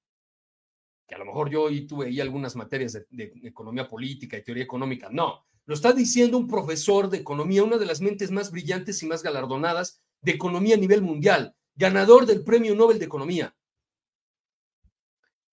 A 1.14 1.18
lo 1.18 1.26
mejor 1.26 1.50
yo 1.50 1.70
y 1.70 1.86
tuve 1.86 2.08
ahí 2.08 2.20
algunas 2.20 2.56
materias 2.56 2.94
de, 2.94 3.34
economía 3.44 3.88
política 3.88 4.38
y 4.38 4.44
teoría 4.44 4.64
económica, 4.64 5.10
no. 5.12 5.46
Lo 5.66 5.74
está 5.74 5.94
diciendo 5.94 6.38
un 6.38 6.48
profesor 6.48 7.10
de 7.10 7.18
economía, 7.18 7.64
una 7.64 7.78
de 7.78 7.86
las 7.86 8.02
mentes 8.02 8.32
más 8.32 8.52
brillantes 8.52 9.02
y 9.02 9.08
más 9.08 9.24
galardonadas 9.24 10.02
de 10.22 10.34
economía 10.34 10.76
a 10.76 10.80
nivel 10.80 11.02
mundial, 11.02 11.56
ganador 11.76 12.26
del 12.26 12.44
Premio 12.44 12.76
Nobel 12.76 13.00
de 13.00 13.06
Economía. 13.06 13.56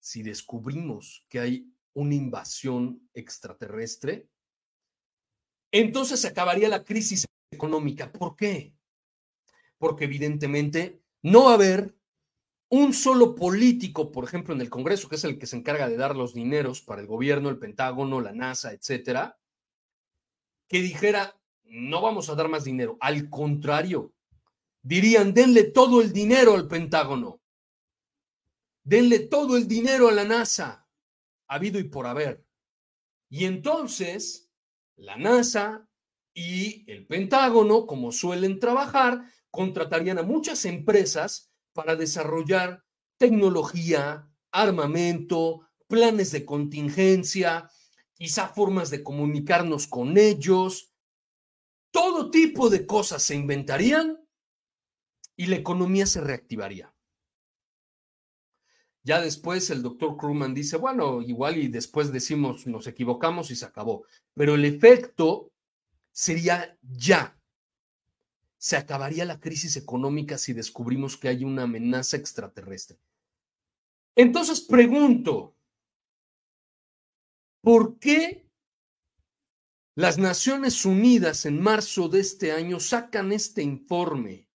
Si 0.01 0.23
descubrimos 0.23 1.25
que 1.29 1.41
hay 1.41 1.73
una 1.93 2.15
invasión 2.15 3.09
extraterrestre, 3.15 4.29
entonces 5.71 6.25
acabaría 6.25 6.69
la 6.69 6.85
crisis 6.85 7.27
económica. 7.51 8.11
¿Por 8.11 8.35
qué? 8.35 8.75
Porque 9.79 10.05
evidentemente 10.05 11.01
no 11.23 11.45
va 11.45 11.53
a 11.53 11.55
haber 11.55 11.95
un 12.71 12.95
solo 12.95 13.35
político, 13.35 14.13
por 14.13 14.25
ejemplo, 14.25 14.55
en 14.55 14.61
el 14.61 14.71
Congreso, 14.71 15.09
que 15.09 15.17
es 15.17 15.25
el 15.25 15.39
que 15.39 15.47
se 15.47 15.57
encarga 15.57 15.89
de 15.89 15.97
dar 15.97 16.15
los 16.15 16.35
dineros 16.35 16.81
para 16.81 17.01
el 17.01 17.09
gobierno, 17.09 17.49
el 17.49 17.59
Pentágono, 17.59 18.21
la 18.21 18.33
NASA, 18.33 18.73
etcétera, 18.73 19.39
que 20.69 20.81
dijera, 20.81 21.37
no 21.65 22.01
vamos 22.01 22.31
a 22.31 22.37
dar 22.37 22.49
más 22.49 22.63
dinero. 22.63 22.97
Al 23.01 23.29
contrario, 23.29 24.15
dirían, 24.83 25.35
denle 25.35 25.65
todo 25.65 26.01
el 26.01 26.13
dinero 26.13 26.55
al 26.55 26.69
Pentágono, 26.69 27.41
denle 28.85 29.19
todo 29.19 29.57
el 29.57 29.67
dinero 29.67 30.09
a 30.09 30.13
la 30.13 30.25
NASA, 30.25 30.89
habido 31.49 31.81
y 31.81 31.85
por 31.85 32.07
haber. 32.07 32.47
Y 33.29 33.47
entonces, 33.47 34.49
la 34.95 35.17
NASA 35.17 35.89
y 36.33 36.89
el 36.89 37.05
Pentágono, 37.09 37.85
como 37.85 38.13
suelen 38.13 38.61
trabajar, 38.61 39.25
contratarían 39.51 40.19
a 40.19 40.23
muchas 40.23 40.65
empresas 40.65 41.50
para 41.73 41.97
desarrollar 41.97 42.85
tecnología, 43.19 44.29
armamento, 44.51 45.69
planes 45.87 46.31
de 46.33 46.45
contingencia, 46.45 47.71
quizá 48.15 48.49
formas 48.49 48.91
de 48.91 49.03
comunicarnos 49.03 49.87
con 49.87 50.17
ellos. 50.17 50.93
Todo 51.91 52.31
tipo 52.31 52.71
de 52.71 52.87
cosas 52.87 53.23
se 53.23 53.35
inventarían 53.35 54.19
y 55.37 55.47
la 55.47 55.57
economía 55.57 56.07
se 56.07 56.21
reactivaría. 56.21 56.95
Ya 59.03 59.21
después 59.21 59.71
el 59.71 59.83
doctor 59.83 60.17
Krugman 60.17 60.55
dice, 60.55 60.77
bueno, 60.77 61.23
igual 61.23 61.57
y 61.57 61.69
después 61.69 62.13
decimos 62.13 62.67
nos 62.67 62.87
equivocamos 62.87 63.51
y 63.51 63.57
se 63.57 63.65
acabó, 63.65 64.05
pero 64.35 64.55
el 64.55 64.65
efecto 64.67 65.51
sería 66.13 66.79
ya 66.83 67.40
se 68.61 68.77
acabaría 68.77 69.25
la 69.25 69.41
crisis 69.41 69.77
económica 69.77 70.37
si 70.37 70.53
descubrimos 70.53 71.17
que 71.17 71.29
hay 71.29 71.45
una 71.45 71.63
amenaza 71.63 72.19
extraterrestre. 72.19 72.99
Entonces 74.15 74.61
pregunto, 74.61 75.57
¿por 77.63 77.99
qué 77.99 78.47
las 79.97 80.19
Naciones 80.19 80.85
Unidas 80.85 81.47
en 81.47 81.59
marzo 81.59 82.11
de 82.11 82.21
este 82.21 82.53
año 82.53 82.81
sacan 82.81 83.33
este 83.33 83.63
informe 83.63 84.47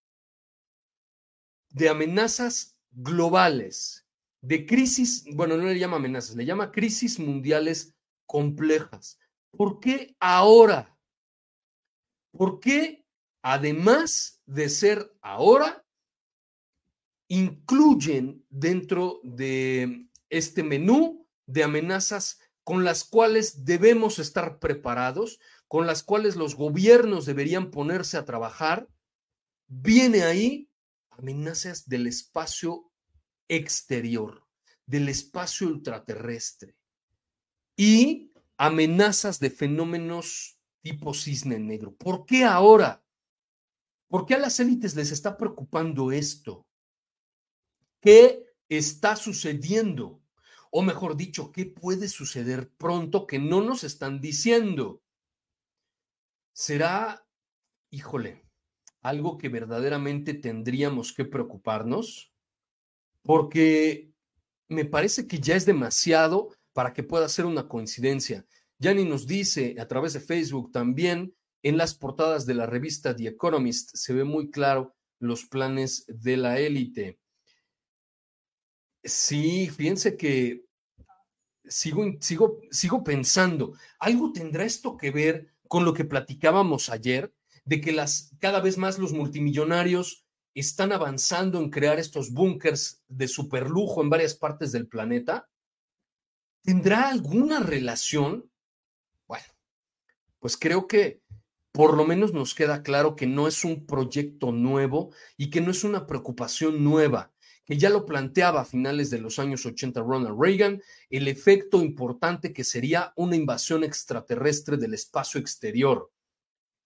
de 1.70 1.88
amenazas 1.88 2.78
globales, 2.92 4.06
de 4.40 4.66
crisis, 4.66 5.24
bueno, 5.34 5.56
no 5.56 5.64
le 5.64 5.80
llama 5.80 5.96
amenazas, 5.96 6.36
le 6.36 6.44
llama 6.44 6.70
crisis 6.70 7.18
mundiales 7.18 7.92
complejas? 8.24 9.18
¿Por 9.50 9.80
qué 9.80 10.14
ahora? 10.20 10.96
¿Por 12.30 12.60
qué 12.60 13.05
además 13.48 14.42
de 14.46 14.68
ser 14.68 15.14
ahora, 15.22 15.84
incluyen 17.28 18.44
dentro 18.50 19.20
de 19.22 20.08
este 20.30 20.64
menú 20.64 21.28
de 21.46 21.62
amenazas 21.62 22.40
con 22.64 22.82
las 22.82 23.04
cuales 23.04 23.64
debemos 23.64 24.18
estar 24.18 24.58
preparados, 24.58 25.38
con 25.68 25.86
las 25.86 26.02
cuales 26.02 26.34
los 26.34 26.56
gobiernos 26.56 27.24
deberían 27.24 27.70
ponerse 27.70 28.16
a 28.16 28.24
trabajar, 28.24 28.88
viene 29.68 30.24
ahí 30.24 30.68
amenazas 31.10 31.88
del 31.88 32.08
espacio 32.08 32.90
exterior, 33.46 34.44
del 34.86 35.08
espacio 35.08 35.68
ultraterrestre 35.68 36.74
y 37.76 38.32
amenazas 38.56 39.38
de 39.38 39.50
fenómenos 39.50 40.58
tipo 40.82 41.14
cisne 41.14 41.60
negro. 41.60 41.94
¿Por 41.94 42.26
qué 42.26 42.42
ahora? 42.42 43.05
¿Por 44.08 44.26
qué 44.26 44.34
a 44.34 44.38
las 44.38 44.60
élites 44.60 44.94
les 44.94 45.10
está 45.10 45.36
preocupando 45.36 46.12
esto? 46.12 46.66
¿Qué 48.00 48.44
está 48.68 49.16
sucediendo? 49.16 50.22
O 50.70 50.82
mejor 50.82 51.16
dicho, 51.16 51.52
¿qué 51.52 51.66
puede 51.66 52.08
suceder 52.08 52.70
pronto 52.76 53.26
que 53.26 53.38
no 53.38 53.60
nos 53.62 53.84
están 53.84 54.20
diciendo? 54.20 55.02
¿Será, 56.52 57.26
híjole, 57.90 58.44
algo 59.02 59.38
que 59.38 59.48
verdaderamente 59.48 60.34
tendríamos 60.34 61.12
que 61.12 61.24
preocuparnos? 61.24 62.32
Porque 63.22 64.12
me 64.68 64.84
parece 64.84 65.26
que 65.26 65.38
ya 65.38 65.56
es 65.56 65.66
demasiado 65.66 66.54
para 66.72 66.92
que 66.92 67.02
pueda 67.02 67.28
ser 67.28 67.44
una 67.44 67.68
coincidencia. 67.68 68.46
Yani 68.78 69.04
nos 69.04 69.26
dice 69.26 69.76
a 69.78 69.86
través 69.86 70.12
de 70.12 70.20
Facebook 70.20 70.70
también 70.72 71.35
en 71.68 71.76
las 71.76 71.94
portadas 71.94 72.46
de 72.46 72.54
la 72.54 72.64
revista 72.64 73.16
The 73.16 73.26
Economist 73.26 73.90
se 73.96 74.12
ve 74.12 74.22
muy 74.22 74.52
claro 74.52 74.94
los 75.18 75.46
planes 75.46 76.04
de 76.06 76.36
la 76.36 76.60
élite. 76.60 77.18
Sí, 79.02 79.68
fíjense 79.68 80.16
que 80.16 80.64
sigo, 81.64 82.04
sigo, 82.20 82.60
sigo 82.70 83.02
pensando, 83.02 83.74
¿algo 83.98 84.32
tendrá 84.32 84.64
esto 84.64 84.96
que 84.96 85.10
ver 85.10 85.56
con 85.66 85.84
lo 85.84 85.92
que 85.92 86.04
platicábamos 86.04 86.88
ayer? 86.88 87.34
De 87.64 87.80
que 87.80 87.90
las, 87.90 88.32
cada 88.38 88.60
vez 88.60 88.78
más 88.78 89.00
los 89.00 89.12
multimillonarios 89.12 90.24
están 90.54 90.92
avanzando 90.92 91.58
en 91.58 91.70
crear 91.70 91.98
estos 91.98 92.30
búnkers 92.30 93.02
de 93.08 93.26
superlujo 93.26 94.02
en 94.02 94.10
varias 94.10 94.36
partes 94.36 94.70
del 94.70 94.86
planeta. 94.86 95.50
¿Tendrá 96.62 97.08
alguna 97.08 97.58
relación? 97.58 98.48
Bueno, 99.26 99.46
pues 100.38 100.56
creo 100.56 100.86
que 100.86 101.25
por 101.76 101.94
lo 101.94 102.06
menos 102.06 102.32
nos 102.32 102.54
queda 102.54 102.82
claro 102.82 103.16
que 103.16 103.26
no 103.26 103.46
es 103.46 103.62
un 103.62 103.84
proyecto 103.84 104.50
nuevo 104.50 105.10
y 105.36 105.50
que 105.50 105.60
no 105.60 105.72
es 105.72 105.84
una 105.84 106.06
preocupación 106.06 106.82
nueva, 106.82 107.34
que 107.66 107.76
ya 107.76 107.90
lo 107.90 108.06
planteaba 108.06 108.62
a 108.62 108.64
finales 108.64 109.10
de 109.10 109.18
los 109.18 109.38
años 109.38 109.66
80 109.66 110.00
Ronald 110.00 110.40
Reagan, 110.40 110.80
el 111.10 111.28
efecto 111.28 111.82
importante 111.82 112.54
que 112.54 112.64
sería 112.64 113.12
una 113.14 113.36
invasión 113.36 113.84
extraterrestre 113.84 114.78
del 114.78 114.94
espacio 114.94 115.38
exterior. 115.38 116.10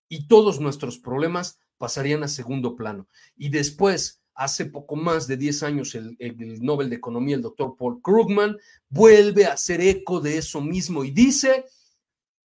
Y 0.08 0.26
todos 0.26 0.58
nuestros 0.58 0.98
problemas 0.98 1.60
pasarían 1.78 2.24
a 2.24 2.28
segundo 2.28 2.74
plano. 2.74 3.06
Y 3.36 3.50
después, 3.50 4.20
hace 4.34 4.64
poco 4.66 4.96
más 4.96 5.28
de 5.28 5.36
10 5.36 5.62
años, 5.62 5.94
el, 5.94 6.16
Nobel 6.62 6.90
de 6.90 6.96
Economía, 6.96 7.36
el 7.36 7.42
doctor 7.42 7.76
Paul 7.78 8.02
Krugman, 8.02 8.58
vuelve 8.88 9.46
a 9.46 9.52
hacer 9.52 9.82
eco 9.82 10.20
de 10.20 10.38
eso 10.38 10.60
mismo 10.60 11.04
y 11.04 11.12
dice, 11.12 11.66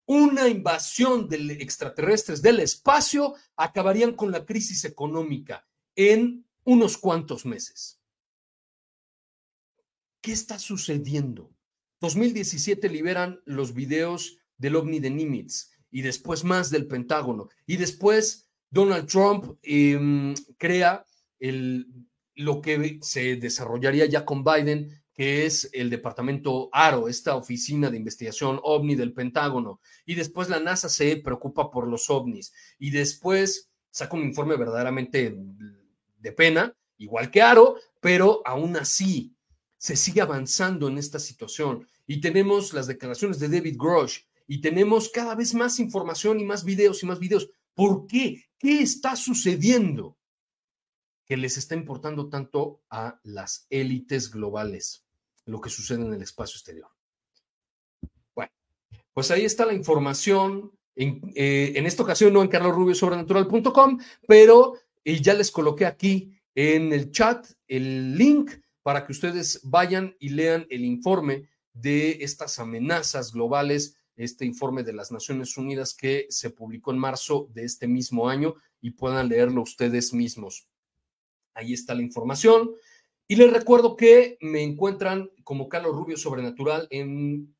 una 0.07 0.49
invasión 0.49 1.29
de 1.29 1.37
extraterrestres 1.61 2.43
del 2.43 2.61
espacio 2.61 3.35
acabarían 3.57 4.15
con 4.15 4.31
la 4.31 4.45
crisis 4.45 4.85
económica 4.85 5.67
en 5.95 6.47
unos 6.65 6.99
cuantos 6.99 7.45
meses. 7.47 8.01
¿Qué 10.21 10.33
está 10.33 10.59
sucediendo? 10.59 11.53
2017 12.01 12.89
liberan 12.89 13.41
los 13.45 13.75
videos 13.75 14.39
del 14.57 14.77
ovni 14.77 15.01
de 15.01 15.11
Nimitz 15.11 15.71
y 15.91 16.03
después 16.03 16.45
más 16.45 16.71
del 16.71 16.87
Pentágono 16.87 17.49
y 17.67 17.77
después 17.77 18.49
Donald 18.71 19.07
Trump 19.07 19.59
em, 19.63 20.35
crea 20.57 21.05
el, 21.39 21.87
lo 22.35 22.61
que 22.61 22.99
se 23.03 23.37
desarrollaría 23.37 24.07
ya 24.07 24.25
con 24.25 24.45
Biden, 24.45 25.02
que 25.23 25.47
es 25.47 25.71
el 25.73 25.89
departamento 25.89 26.69
ARO, 26.73 27.07
esta 27.07 27.37
oficina 27.37 27.89
de 27.89 27.97
investigación 27.97 28.59
ovni 28.65 28.97
del 28.97 29.13
Pentágono. 29.13 29.81
Y 30.05 30.17
después 30.17 30.49
la 30.49 30.59
NASA 30.59 30.89
se 30.89 31.15
preocupa 31.19 31.71
por 31.71 31.87
los 31.87 32.11
ovnis. 32.11 32.53
Y 32.81 32.91
después 32.91 33.71
saca 33.89 34.17
un 34.17 34.25
informe 34.25 34.57
verdaderamente 34.57 35.33
de 36.19 36.33
pena, 36.33 36.77
igual 36.99 37.31
que 37.31 37.41
ARO, 37.41 37.77
pero 38.01 38.43
aún 38.45 38.77
así 38.77 39.37
se 39.79 39.95
sigue 39.95 40.21
avanzando 40.21 40.89
en 40.89 40.99
esta 40.99 41.21
situación. 41.21 41.87
Y 42.05 42.21
tenemos 42.21 42.73
las 42.73 42.89
declaraciones 42.89 43.39
de 43.39 43.49
David 43.49 43.77
Grosh 43.79 44.23
y 44.49 44.61
tenemos 44.61 45.09
cada 45.09 45.37
vez 45.37 45.55
más 45.55 45.79
información 45.79 46.41
y 46.41 46.45
más 46.45 46.65
videos 46.65 47.01
y 47.01 47.07
más 47.07 47.21
videos. 47.21 47.49
¿Por 47.75 48.09
qué? 48.09 48.47
¿Qué 48.59 48.83
está 48.83 49.15
sucediendo? 49.15 50.19
Que 51.25 51.37
les 51.37 51.59
está 51.59 51.77
importando 51.77 52.29
tanto 52.29 52.83
a 52.91 53.21
las 53.23 53.69
élites 53.71 54.29
globales 54.29 55.05
lo 55.47 55.61
que 55.61 55.71
sucede 55.71 56.03
en 56.03 56.13
el 56.15 56.23
espacio 56.23 56.57
exterior. 56.57 56.89
Bueno, 58.35 58.53
pues 59.13 59.31
ahí 59.31 59.45
está 59.45 59.67
la 59.67 59.75
información. 59.75 60.73
En, 60.95 61.21
eh, 61.35 61.73
esta 61.77 62.03
ocasión 62.03 62.33
no 62.33 62.43
en 62.43 62.49
carlosrubiosobrenatural.com, 62.49 63.99
pero 64.27 64.75
eh, 65.05 65.21
ya 65.21 65.35
les 65.35 65.51
coloqué 65.51 65.87
aquí 65.87 66.39
en 66.55 66.93
el 66.93 67.11
chat 67.11 67.47
el 67.67 68.17
link 68.17 68.53
para 68.83 69.07
que 69.07 69.13
ustedes 69.13 69.61
vayan 69.65 70.15
y 70.19 70.31
lean 70.31 70.67
el 70.69 70.85
informe 70.85 71.49
de 71.73 72.19
estas 72.23 72.59
amenazas 72.59 73.33
globales 73.33 73.97
este 74.17 74.45
informe 74.45 74.83
de 74.83 74.93
las 74.93 75.11
Naciones 75.11 75.57
Unidas 75.57 75.95
que 75.95 76.27
se 76.29 76.51
publicó 76.51 76.91
en 76.91 76.99
marzo 76.99 77.49
de 77.53 77.65
este 77.65 77.89
mismo 77.89 78.29
año 78.29 78.55
y 78.81 78.91
puedan 78.91 79.29
leerlo 79.29 79.63
ustedes 79.63 80.13
mismos. 80.13 80.69
Ahí 81.55 81.73
está 81.73 81.95
la 81.95 82.03
información. 82.03 82.73
Y 83.33 83.37
les 83.37 83.51
recuerdo 83.51 83.97
que 83.97 84.37
me 84.43 84.63
encuentran 84.63 85.31
como 85.43 85.67
Carlos 85.67 85.97
Rubio 85.97 86.19
Sobrenatural 86.19 86.87
en 86.91 87.57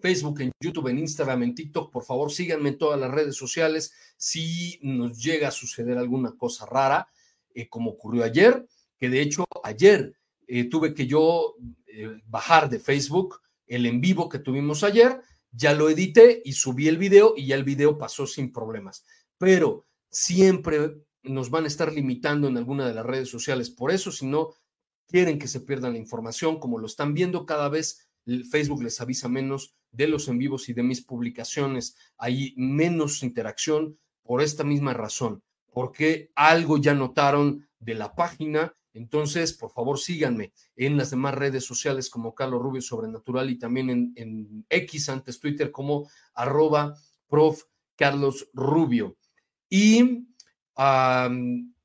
Facebook, 0.00 0.40
en 0.40 0.50
YouTube, 0.60 0.88
en 0.88 0.98
Instagram, 0.98 1.44
en 1.44 1.54
TikTok. 1.54 1.92
Por 1.92 2.02
favor, 2.02 2.32
síganme 2.32 2.70
en 2.70 2.78
todas 2.78 2.98
las 2.98 3.08
redes 3.08 3.36
sociales. 3.36 3.92
Si 4.16 4.80
nos 4.82 5.22
llega 5.22 5.46
a 5.46 5.52
suceder 5.52 5.96
alguna 5.96 6.32
cosa 6.36 6.66
rara, 6.66 7.06
eh, 7.54 7.68
como 7.68 7.92
ocurrió 7.92 8.24
ayer, 8.24 8.66
que 8.98 9.08
de 9.08 9.20
hecho 9.20 9.44
ayer 9.62 10.12
eh, 10.48 10.68
tuve 10.68 10.92
que 10.92 11.06
yo 11.06 11.54
eh, 11.86 12.20
bajar 12.26 12.68
de 12.68 12.80
Facebook 12.80 13.42
el 13.68 13.86
en 13.86 14.00
vivo 14.00 14.28
que 14.28 14.40
tuvimos 14.40 14.82
ayer 14.82 15.20
ya 15.52 15.72
lo 15.72 15.88
edité 15.88 16.42
y 16.44 16.54
subí 16.54 16.88
el 16.88 16.98
video 16.98 17.34
y 17.36 17.46
ya 17.46 17.54
el 17.54 17.62
video 17.62 17.96
pasó 17.96 18.26
sin 18.26 18.52
problemas. 18.52 19.04
Pero 19.38 19.86
siempre 20.10 20.96
nos 21.22 21.48
van 21.48 21.62
a 21.62 21.68
estar 21.68 21.92
limitando 21.92 22.48
en 22.48 22.56
alguna 22.56 22.88
de 22.88 22.94
las 22.94 23.06
redes 23.06 23.28
sociales. 23.28 23.70
Por 23.70 23.92
eso, 23.92 24.10
si 24.10 24.26
no 24.26 24.54
quieren 25.12 25.38
que 25.38 25.46
se 25.46 25.60
pierdan 25.60 25.92
la 25.92 26.00
información, 26.00 26.58
como 26.58 26.78
lo 26.78 26.86
están 26.86 27.14
viendo 27.14 27.46
cada 27.46 27.68
vez, 27.68 28.08
Facebook 28.50 28.82
les 28.82 29.00
avisa 29.00 29.28
menos 29.28 29.76
de 29.92 30.08
los 30.08 30.26
en 30.26 30.38
vivos 30.38 30.68
y 30.68 30.72
de 30.72 30.82
mis 30.82 31.02
publicaciones. 31.02 31.96
Hay 32.18 32.54
menos 32.56 33.22
interacción 33.22 33.98
por 34.24 34.42
esta 34.42 34.64
misma 34.64 34.94
razón, 34.94 35.44
porque 35.72 36.32
algo 36.34 36.78
ya 36.78 36.94
notaron 36.94 37.68
de 37.78 37.94
la 37.94 38.16
página 38.16 38.74
entonces, 38.94 39.54
por 39.54 39.70
favor, 39.70 39.98
síganme 39.98 40.52
en 40.76 40.96
las 40.96 41.10
demás 41.10 41.34
redes 41.34 41.64
sociales 41.64 42.10
como 42.10 42.34
Carlos 42.34 42.60
Rubio 42.60 42.82
Sobrenatural 42.82 43.48
y 43.50 43.58
también 43.58 44.12
en, 44.16 44.66
X, 44.68 45.08
antes 45.08 45.40
Twitter, 45.40 45.70
como 45.70 46.08
arroba 46.34 46.94
prof. 47.28 47.62
Carlos 47.94 48.48
Rubio. 48.52 49.16
Y 49.68 50.26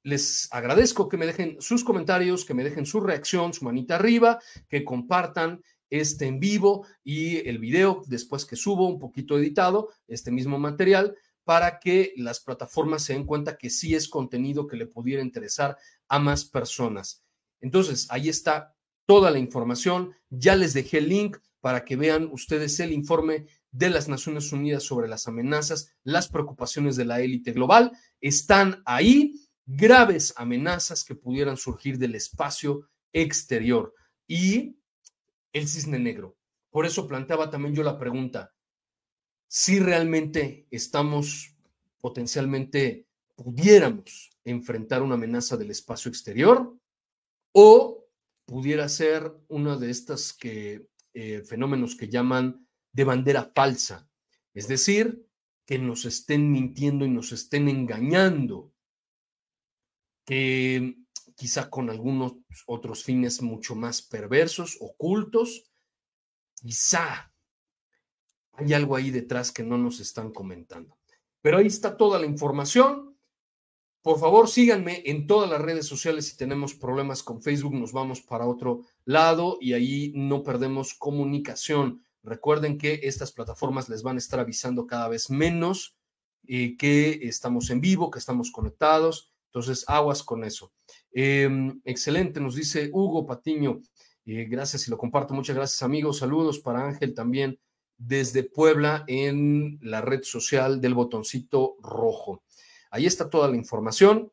les 0.08 0.48
agradezco 0.52 1.10
que 1.10 1.18
me 1.18 1.26
dejen 1.26 1.58
sus 1.60 1.84
comentarios, 1.84 2.46
que 2.46 2.54
me 2.54 2.64
dejen 2.64 2.86
su 2.86 3.02
reacción, 3.02 3.54
su 3.54 3.66
manita 3.66 3.96
arriba, 3.96 4.40
que 4.70 4.86
compartan 4.86 5.62
este 5.90 6.28
en 6.28 6.40
vivo 6.40 6.88
y 7.04 7.46
el 7.48 7.60
video 7.60 8.02
después 8.08 8.46
que 8.46 8.56
subo 8.56 8.88
un 8.88 9.00
poquito 9.00 9.38
editado, 9.38 9.90
este 10.08 10.32
mismo 10.32 10.58
material, 10.60 11.18
para 11.44 11.80
que 11.80 12.14
las 12.16 12.40
plataformas 12.40 13.04
se 13.04 13.14
den 13.14 13.26
cuenta 13.26 13.58
que 13.58 13.70
sí 13.70 13.96
es 13.96 14.08
contenido 14.08 14.66
que 14.66 14.78
le 14.78 14.86
pudiera 14.86 15.22
interesar 15.22 15.78
a 16.08 16.20
más 16.20 16.46
personas. 16.46 17.22
Entonces, 17.60 18.08
ahí 18.10 18.30
está 18.30 18.78
toda 19.06 19.30
la 19.30 19.40
información. 19.40 20.14
Ya 20.30 20.56
les 20.56 20.74
dejé 20.74 21.00
el 21.00 21.10
link 21.10 21.38
para 21.60 21.84
que 21.84 21.98
vean 21.98 22.30
ustedes 22.32 22.80
el 22.80 22.94
informe 22.94 23.46
de 23.72 23.90
las 23.90 24.08
Naciones 24.08 24.54
Unidas 24.54 24.84
sobre 24.84 25.10
las 25.10 25.28
amenazas, 25.28 25.92
las 26.06 26.30
preocupaciones 26.30 26.96
de 26.96 27.04
la 27.04 27.20
élite 27.20 27.52
global. 27.52 27.92
Están 28.22 28.82
ahí 28.86 29.34
graves 29.68 30.34
amenazas 30.38 31.04
que 31.04 31.14
pudieran 31.14 31.58
surgir 31.58 32.00
del 32.00 32.16
espacio 32.16 32.90
exterior. 33.14 33.94
Y 34.26 34.78
el 35.54 35.68
cisne 35.68 36.00
negro. 36.00 36.38
Por 36.72 36.86
eso 36.86 37.08
planteaba 37.08 37.50
también 37.50 37.76
yo 37.76 37.84
la 37.84 38.00
pregunta, 38.00 38.54
si 39.48 39.80
realmente 39.80 40.68
estamos 40.72 41.56
potencialmente, 42.00 43.08
pudiéramos 43.36 44.32
enfrentar 44.44 45.02
una 45.02 45.16
amenaza 45.16 45.58
del 45.58 45.72
espacio 45.72 46.10
exterior 46.10 46.76
o 47.52 48.06
pudiera 48.46 48.88
ser 48.90 49.32
uno 49.48 49.78
de 49.78 49.90
estos 49.90 50.34
que, 50.34 50.88
eh, 51.14 51.44
fenómenos 51.46 51.96
que 51.96 52.10
llaman 52.10 52.68
de 52.92 53.04
bandera 53.04 53.52
falsa, 53.54 54.10
es 54.54 54.68
decir, 54.68 55.26
que 55.66 55.78
nos 55.78 56.06
estén 56.06 56.52
mintiendo 56.52 57.06
y 57.06 57.10
nos 57.10 57.32
estén 57.32 57.68
engañando, 57.68 58.74
que 60.28 60.98
quizá 61.36 61.70
con 61.70 61.90
algunos 61.90 62.34
otros 62.66 63.04
fines 63.04 63.42
mucho 63.42 63.76
más 63.76 64.02
perversos, 64.02 64.78
ocultos, 64.82 65.72
quizá 66.54 67.32
hay 68.52 68.74
algo 68.74 68.98
ahí 68.98 69.10
detrás 69.10 69.54
que 69.54 69.64
no 69.64 69.78
nos 69.78 70.02
están 70.02 70.32
comentando. 70.32 70.98
Pero 71.42 71.58
ahí 71.58 71.68
está 71.68 71.96
toda 71.96 72.20
la 72.20 72.26
información. 72.26 73.18
Por 74.02 74.20
favor, 74.20 74.50
síganme 74.50 75.02
en 75.06 75.28
todas 75.28 75.50
las 75.50 75.62
redes 75.62 75.86
sociales. 75.86 76.28
Si 76.28 76.36
tenemos 76.36 76.74
problemas 76.74 77.24
con 77.24 77.42
Facebook, 77.42 77.74
nos 77.74 77.94
vamos 77.94 78.20
para 78.22 78.48
otro 78.48 78.82
lado 79.06 79.58
y 79.62 79.74
ahí 79.74 80.12
no 80.14 80.44
perdemos 80.44 80.94
comunicación. 80.94 82.04
Recuerden 82.22 82.78
que 82.78 83.00
estas 83.04 83.32
plataformas 83.32 83.88
les 83.88 84.04
van 84.04 84.18
a 84.18 84.20
estar 84.20 84.42
avisando 84.42 84.88
cada 84.88 85.08
vez 85.08 85.30
menos 85.30 85.96
eh, 86.48 86.76
que 86.76 87.20
estamos 87.22 87.70
en 87.70 87.80
vivo, 87.80 88.12
que 88.12 88.20
estamos 88.20 88.52
conectados. 88.52 89.32
Entonces, 89.48 89.84
aguas 89.88 90.24
con 90.24 90.44
eso. 90.44 90.72
Em, 91.12 91.82
excelente, 91.84 92.40
nos 92.40 92.56
dice 92.56 92.90
Hugo 92.94 93.26
Patiño. 93.26 93.82
Eh, 94.26 94.46
gracias 94.46 94.88
y 94.88 94.92
lo 94.92 94.98
comparto. 94.98 95.34
Muchas 95.34 95.56
gracias, 95.56 95.82
amigos. 95.84 96.20
Saludos 96.20 96.60
para 96.60 96.86
Ángel 96.86 97.14
también 97.14 97.60
desde 97.98 98.44
Puebla 98.44 99.04
en 99.08 99.80
la 99.82 100.02
red 100.02 100.24
social 100.24 100.80
del 100.82 100.94
botoncito 100.94 101.78
rojo. 101.82 102.44
Ahí 102.92 103.06
está 103.06 103.30
toda 103.30 103.48
la 103.48 103.58
información. 103.58 104.32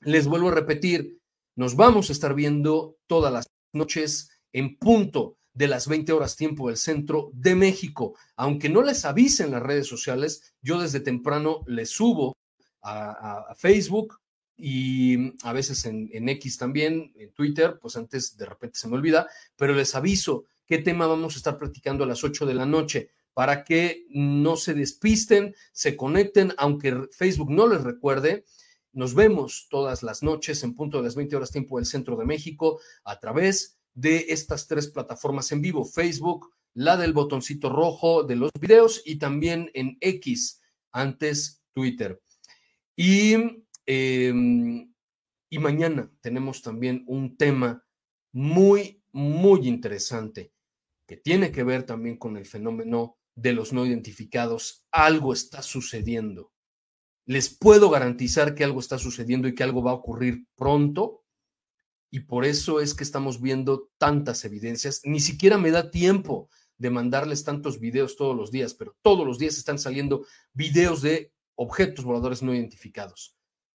Les 0.00 0.26
vuelvo 0.26 0.48
a 0.48 0.54
repetir, 0.54 1.18
nos 1.56 1.76
vamos 1.76 2.08
a 2.08 2.12
estar 2.12 2.34
viendo 2.34 2.96
todas 3.06 3.32
las 3.32 3.46
noches 3.72 4.30
en 4.52 4.76
punto 4.78 5.36
de 5.52 5.68
las 5.68 5.86
20 5.88 6.12
horas 6.12 6.36
tiempo 6.36 6.68
del 6.68 6.76
centro 6.76 7.30
de 7.32 7.54
México. 7.54 8.16
Aunque 8.36 8.68
no 8.68 8.82
les 8.82 9.04
avisen 9.04 9.52
las 9.52 9.62
redes 9.62 9.86
sociales, 9.86 10.54
yo 10.62 10.80
desde 10.80 11.00
temprano 11.00 11.62
les 11.66 11.90
subo 11.90 12.36
a, 12.82 13.54
Facebook 13.56 14.18
y 14.56 15.34
a 15.42 15.52
veces 15.52 15.84
en, 15.84 16.28
X 16.28 16.58
también, 16.58 17.12
en 17.16 17.32
Twitter, 17.32 17.78
pues 17.80 17.96
antes 17.96 18.36
de 18.36 18.46
repente 18.46 18.78
se 18.78 18.88
me 18.88 18.94
olvida, 18.94 19.28
pero 19.56 19.74
les 19.74 19.94
aviso 19.94 20.44
qué 20.66 20.78
tema 20.78 21.06
vamos 21.06 21.34
a 21.34 21.38
estar 21.38 21.58
platicando 21.58 22.04
a 22.04 22.06
las 22.06 22.22
8 22.24 22.46
de 22.46 22.54
la 22.54 22.66
noche. 22.66 23.10
para 23.34 23.64
que 23.64 24.06
no 24.10 24.54
se 24.54 24.74
despisten, 24.74 25.56
se 25.72 25.96
conecten, 25.96 26.52
aunque 26.56 27.08
Facebook 27.10 27.50
no 27.50 27.66
les 27.66 27.82
recuerde. 27.82 28.44
Nos 28.92 29.14
vemos 29.14 29.66
todas 29.68 30.04
las 30.04 30.22
noches 30.22 30.62
en 30.62 30.76
punto 30.76 30.98
de 30.98 31.02
las 31.02 31.16
20 31.16 31.34
horas 31.34 31.50
tiempo 31.50 31.78
del 31.78 31.86
centro 31.86 32.16
de 32.16 32.26
México 32.26 32.78
a 33.02 33.18
través 33.18 33.76
de 33.92 34.26
estas 34.28 34.68
tres 34.68 34.86
plataformas 34.86 35.50
en 35.50 35.62
vivo, 35.62 35.84
Facebook, 35.84 36.52
la 36.74 36.96
del 36.96 37.12
botoncito 37.12 37.70
rojo 37.70 38.24
de 38.24 38.36
los 38.36 38.50
videos 38.60 39.02
y 39.04 39.16
también 39.16 39.70
en 39.74 39.96
X, 40.00 40.60
antes 40.92 41.62
Twitter. 41.72 42.20
Y, 42.96 43.63
em, 43.86 44.92
y 45.50 45.58
mañana 45.58 46.10
tenemos 46.20 46.62
también 46.62 47.04
un 47.06 47.36
tema 47.36 47.84
muy, 48.32 49.02
muy 49.12 49.68
interesante 49.68 50.52
que 51.06 51.16
tiene 51.16 51.52
que 51.52 51.64
ver 51.64 51.84
también 51.84 52.16
con 52.16 52.36
el 52.36 52.46
fenómeno 52.46 53.18
de 53.36 53.52
los 53.52 53.72
no 53.72 53.86
identificados. 53.86 54.84
Algo 54.90 55.32
está 55.32 55.62
sucediendo. 55.62 56.52
Les 57.26 57.54
puedo 57.54 57.90
garantizar 57.90 58.54
que 58.54 58.64
algo 58.64 58.80
está 58.80 58.98
sucediendo 58.98 59.48
y 59.48 59.54
que 59.54 59.62
algo 59.62 59.82
va 59.82 59.92
a 59.92 59.94
ocurrir 59.94 60.46
pronto. 60.56 61.24
Y 62.10 62.20
por 62.20 62.44
eso 62.44 62.80
es 62.80 62.94
que 62.94 63.04
estamos 63.04 63.40
viendo 63.40 63.90
tantas 63.98 64.44
evidencias. 64.44 65.00
Ni 65.04 65.20
siquiera 65.20 65.58
me 65.58 65.70
da 65.70 65.90
tiempo 65.90 66.48
de 66.78 66.90
mandarles 66.90 67.44
tantos 67.44 67.80
videos 67.80 68.16
todos 68.16 68.36
los 68.36 68.50
días, 68.50 68.74
pero 68.74 68.96
todos 69.02 69.26
los 69.26 69.38
días 69.38 69.56
están 69.56 69.78
saliendo 69.78 70.26
videos 70.52 71.02
de 71.02 71.32
objetos 71.56 72.04
voladores 72.04 72.42
no 72.42 72.54
identificados. 72.54 73.33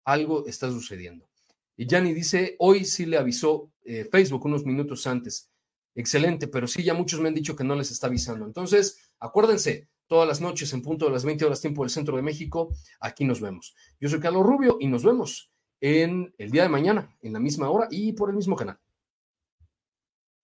Algo 0.09 0.47
está 0.47 0.71
sucediendo. 0.71 1.29
Y 1.77 1.85
Yanni 1.85 2.13
dice, 2.13 2.55
hoy 2.57 2.83
sí 2.83 3.05
le 3.05 3.17
avisó 3.17 3.71
eh, 3.83 4.07
Facebook 4.11 4.43
unos 4.43 4.65
minutos 4.65 5.05
antes. 5.05 5.51
Excelente, 5.93 6.47
pero 6.47 6.65
sí, 6.67 6.83
ya 6.83 6.95
muchos 6.95 7.19
me 7.19 7.27
han 7.27 7.35
dicho 7.35 7.55
que 7.55 7.63
no 7.63 7.75
les 7.75 7.91
está 7.91 8.07
avisando. 8.07 8.47
Entonces, 8.47 9.11
acuérdense, 9.19 9.87
todas 10.07 10.27
las 10.27 10.41
noches 10.41 10.73
en 10.73 10.81
punto 10.81 11.05
de 11.05 11.11
las 11.11 11.25
20 11.25 11.45
horas 11.45 11.61
tiempo 11.61 11.83
del 11.83 11.91
centro 11.91 12.15
de 12.15 12.23
México, 12.23 12.73
aquí 12.99 13.23
nos 13.23 13.39
vemos. 13.39 13.75
Yo 13.99 14.09
soy 14.09 14.19
Carlos 14.19 14.47
Rubio 14.47 14.77
y 14.79 14.87
nos 14.87 15.03
vemos 15.03 15.51
en 15.79 16.33
el 16.39 16.49
día 16.49 16.63
de 16.63 16.69
mañana, 16.69 17.15
en 17.21 17.33
la 17.33 17.39
misma 17.39 17.69
hora 17.69 17.87
y 17.91 18.13
por 18.13 18.31
el 18.31 18.35
mismo 18.35 18.55
canal. 18.55 18.79